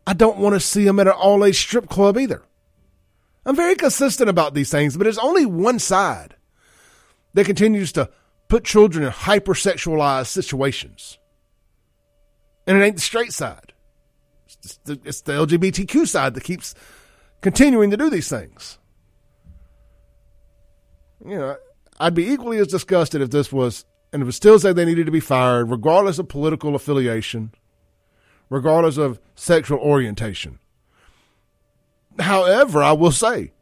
[0.07, 2.43] I don't want to see them at an all age strip club either.
[3.45, 6.35] I'm very consistent about these things, but it's only one side
[7.33, 8.09] that continues to
[8.47, 11.17] put children in hypersexualized situations.
[12.67, 13.73] And it ain't the straight side.
[14.63, 16.75] It's the, it's the LGBTQ side that keeps
[17.41, 18.77] continuing to do these things.
[21.25, 21.57] You know,
[21.99, 25.05] I'd be equally as disgusted if this was, and it would still say they needed
[25.05, 27.51] to be fired, regardless of political affiliation,
[28.49, 30.59] regardless of sexual orientation.
[32.19, 33.53] However, I will say,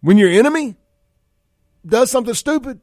[0.00, 0.76] when your enemy
[1.84, 2.80] does something stupid,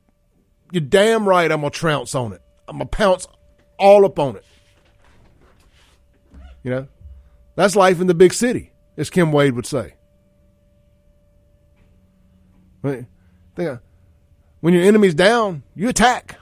[0.71, 2.41] you're damn right I'm to trounce on it.
[2.67, 3.27] I'm to pounce
[3.77, 4.45] all up on it.
[6.63, 6.87] You know,
[7.55, 9.95] that's life in the big city, as Kim Wade would say.
[14.61, 16.37] When your enemy's down, you attack.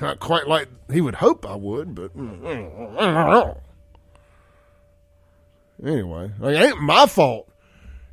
[0.00, 3.60] Not quite like he would hope I would, but mm, mm, mm,
[5.84, 7.50] anyway, like, it ain't my fault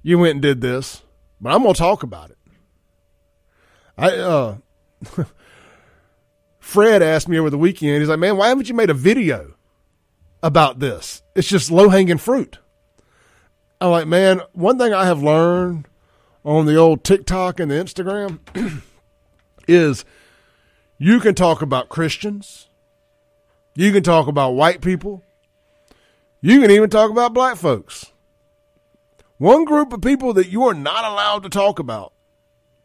[0.03, 1.01] you went and did this,
[1.41, 2.37] but I'm gonna talk about it.
[3.97, 4.57] I uh,
[6.59, 7.99] Fred asked me over the weekend.
[7.99, 9.55] He's like, "Man, why haven't you made a video
[10.43, 11.23] about this?
[11.35, 12.59] It's just low hanging fruit."
[13.81, 15.87] I'm like, "Man, one thing I have learned
[16.43, 18.39] on the old TikTok and the Instagram
[19.67, 20.05] is."
[20.97, 22.69] You can talk about Christians.
[23.75, 25.23] You can talk about white people.
[26.45, 28.11] You can even talk about black folks.
[29.39, 32.13] One group of people that you are not allowed to talk about.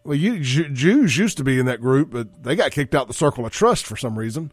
[0.02, 3.12] Well, you Jews used to be in that group, but they got kicked out the
[3.12, 4.50] circle of trust for some reason.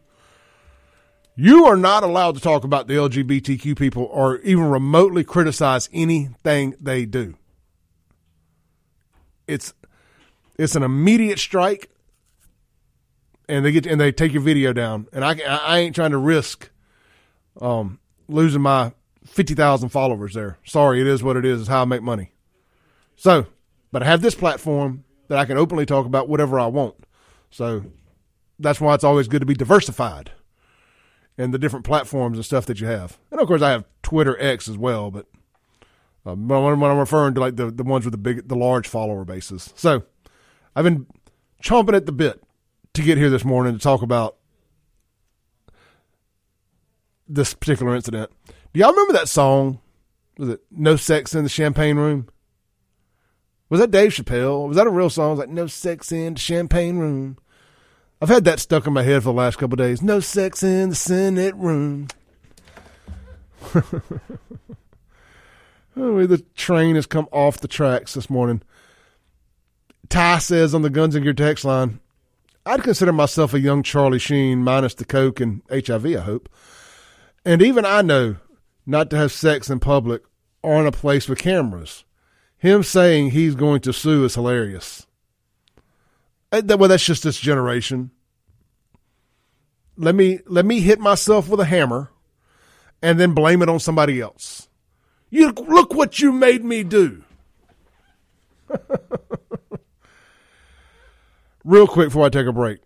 [1.34, 6.74] You are not allowed to talk about the LGBTQ people or even remotely criticize anything
[6.78, 7.34] they do.
[9.46, 9.72] It's
[10.58, 11.88] it's an immediate strike
[13.48, 15.06] and they get and they take your video down.
[15.14, 16.68] And I I ain't trying to risk
[17.58, 18.92] um, losing my
[19.30, 20.58] fifty thousand followers there.
[20.64, 21.60] Sorry, it is what it is.
[21.60, 22.32] It's how I make money.
[23.16, 23.46] So,
[23.92, 26.94] but I have this platform that I can openly talk about whatever I want.
[27.50, 27.84] So
[28.58, 30.32] that's why it's always good to be diversified
[31.36, 33.18] in the different platforms and stuff that you have.
[33.30, 35.26] And of course, I have Twitter X as well, but
[36.26, 39.24] uh, when I'm referring to like the the ones with the big, the large follower
[39.24, 39.72] bases.
[39.76, 40.02] So
[40.74, 41.06] I've been
[41.62, 42.42] chomping at the bit
[42.94, 44.36] to get here this morning to talk about
[47.28, 48.30] this particular incident.
[48.78, 49.80] Y'all remember that song?
[50.38, 52.28] Was it No Sex in the Champagne Room?
[53.70, 54.68] Was that Dave Chappelle?
[54.68, 55.30] Was that a real song?
[55.30, 57.38] Was like No Sex in the Champagne Room.
[58.22, 60.00] I've had that stuck in my head for the last couple days.
[60.00, 62.06] No sex in the Senate room.
[65.96, 68.62] the train has come off the tracks this morning.
[70.08, 71.98] Ty says on the Guns and Gear text line,
[72.64, 76.48] I'd consider myself a young Charlie Sheen, minus the coke and HIV, I hope.
[77.44, 78.36] And even I know
[78.88, 80.22] not to have sex in public
[80.62, 82.04] or in a place with cameras.
[82.56, 85.06] Him saying he's going to sue is hilarious.
[86.50, 88.10] Uh, well, that's just this generation.
[89.98, 92.10] Let me let me hit myself with a hammer,
[93.02, 94.68] and then blame it on somebody else.
[95.28, 97.24] You look what you made me do.
[101.64, 102.78] Real quick before I take a break,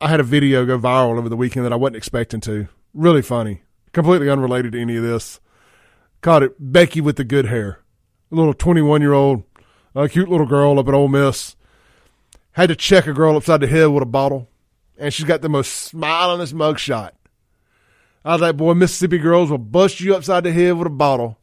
[0.00, 2.68] I had a video go viral over the weekend that I wasn't expecting to.
[2.92, 3.62] Really funny,
[3.92, 5.40] completely unrelated to any of this.
[6.20, 7.80] Caught it Becky with the good hair,
[8.30, 9.42] a little 21 year old,
[9.94, 11.56] a cute little girl up at Ole Miss.
[12.52, 14.48] Had to check a girl upside the head with a bottle,
[14.98, 17.12] and she's got the most smilingest mugshot.
[18.24, 21.38] I was like, boy, Mississippi girls will bust you upside the head with a bottle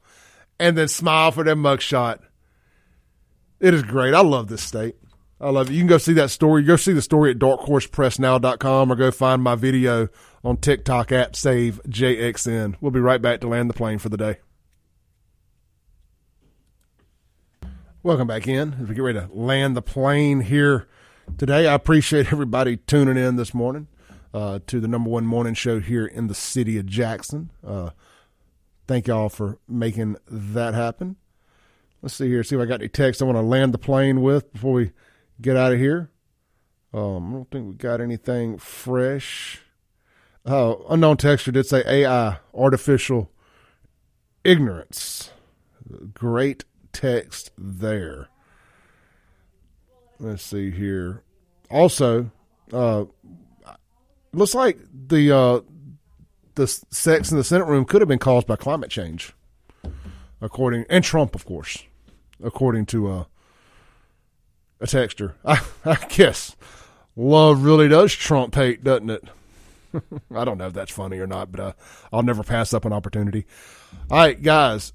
[0.59, 2.19] and then smile for their mugshot.
[3.59, 4.13] It is great.
[4.13, 4.95] I love this state.
[5.41, 5.73] I love it.
[5.73, 6.63] You can go see that story.
[6.63, 10.09] Go see the story at darkhorsepressnow.com or go find my video
[10.43, 12.75] on TikTok at Save JXN.
[12.81, 14.37] We'll be right back to land the plane for the day.
[18.01, 20.87] Welcome back in as we get ready to land the plane here
[21.37, 21.67] today.
[21.67, 23.87] I appreciate everybody tuning in this morning
[24.33, 27.51] uh, to the number one morning show here in the city of Jackson.
[27.65, 27.89] Uh,
[28.87, 31.17] thank y'all for making that happen.
[32.01, 34.21] Let's see here, see if I got any text I want to land the plane
[34.21, 34.91] with before we
[35.41, 36.09] get out of here.
[36.93, 39.61] Um, I don't think we got anything fresh.
[40.51, 43.29] Oh, unknown texture did say AI, artificial
[44.43, 45.29] ignorance.
[46.15, 48.29] Great text there.
[50.19, 51.21] Let's see here.
[51.69, 52.31] Also,
[52.73, 53.05] uh,
[54.33, 55.59] looks like the uh,
[56.55, 59.33] the sex in the Senate room could have been caused by climate change,
[60.41, 61.83] according and Trump, of course,
[62.43, 63.23] according to uh,
[64.81, 65.35] a texture.
[65.45, 66.55] I, I guess
[67.15, 69.29] love really does trump hate, doesn't it?
[70.35, 71.73] I don't know if that's funny or not, but uh,
[72.11, 73.45] I'll never pass up an opportunity.
[74.09, 74.93] All right, guys,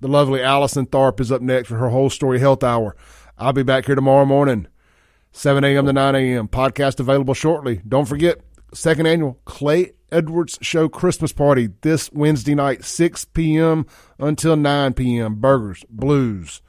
[0.00, 2.96] the lovely Allison Tharp is up next for her whole story health hour.
[3.38, 4.66] I'll be back here tomorrow morning,
[5.32, 5.86] 7 a.m.
[5.86, 6.48] to 9 a.m.
[6.48, 7.80] Podcast available shortly.
[7.88, 8.40] Don't forget,
[8.74, 13.86] second annual Clay Edwards Show Christmas party this Wednesday night, 6 p.m.
[14.18, 15.36] until 9 p.m.
[15.36, 16.60] Burgers, blues,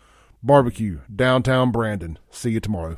[0.44, 2.18] Barbecue, downtown Brandon.
[2.32, 2.98] See you tomorrow.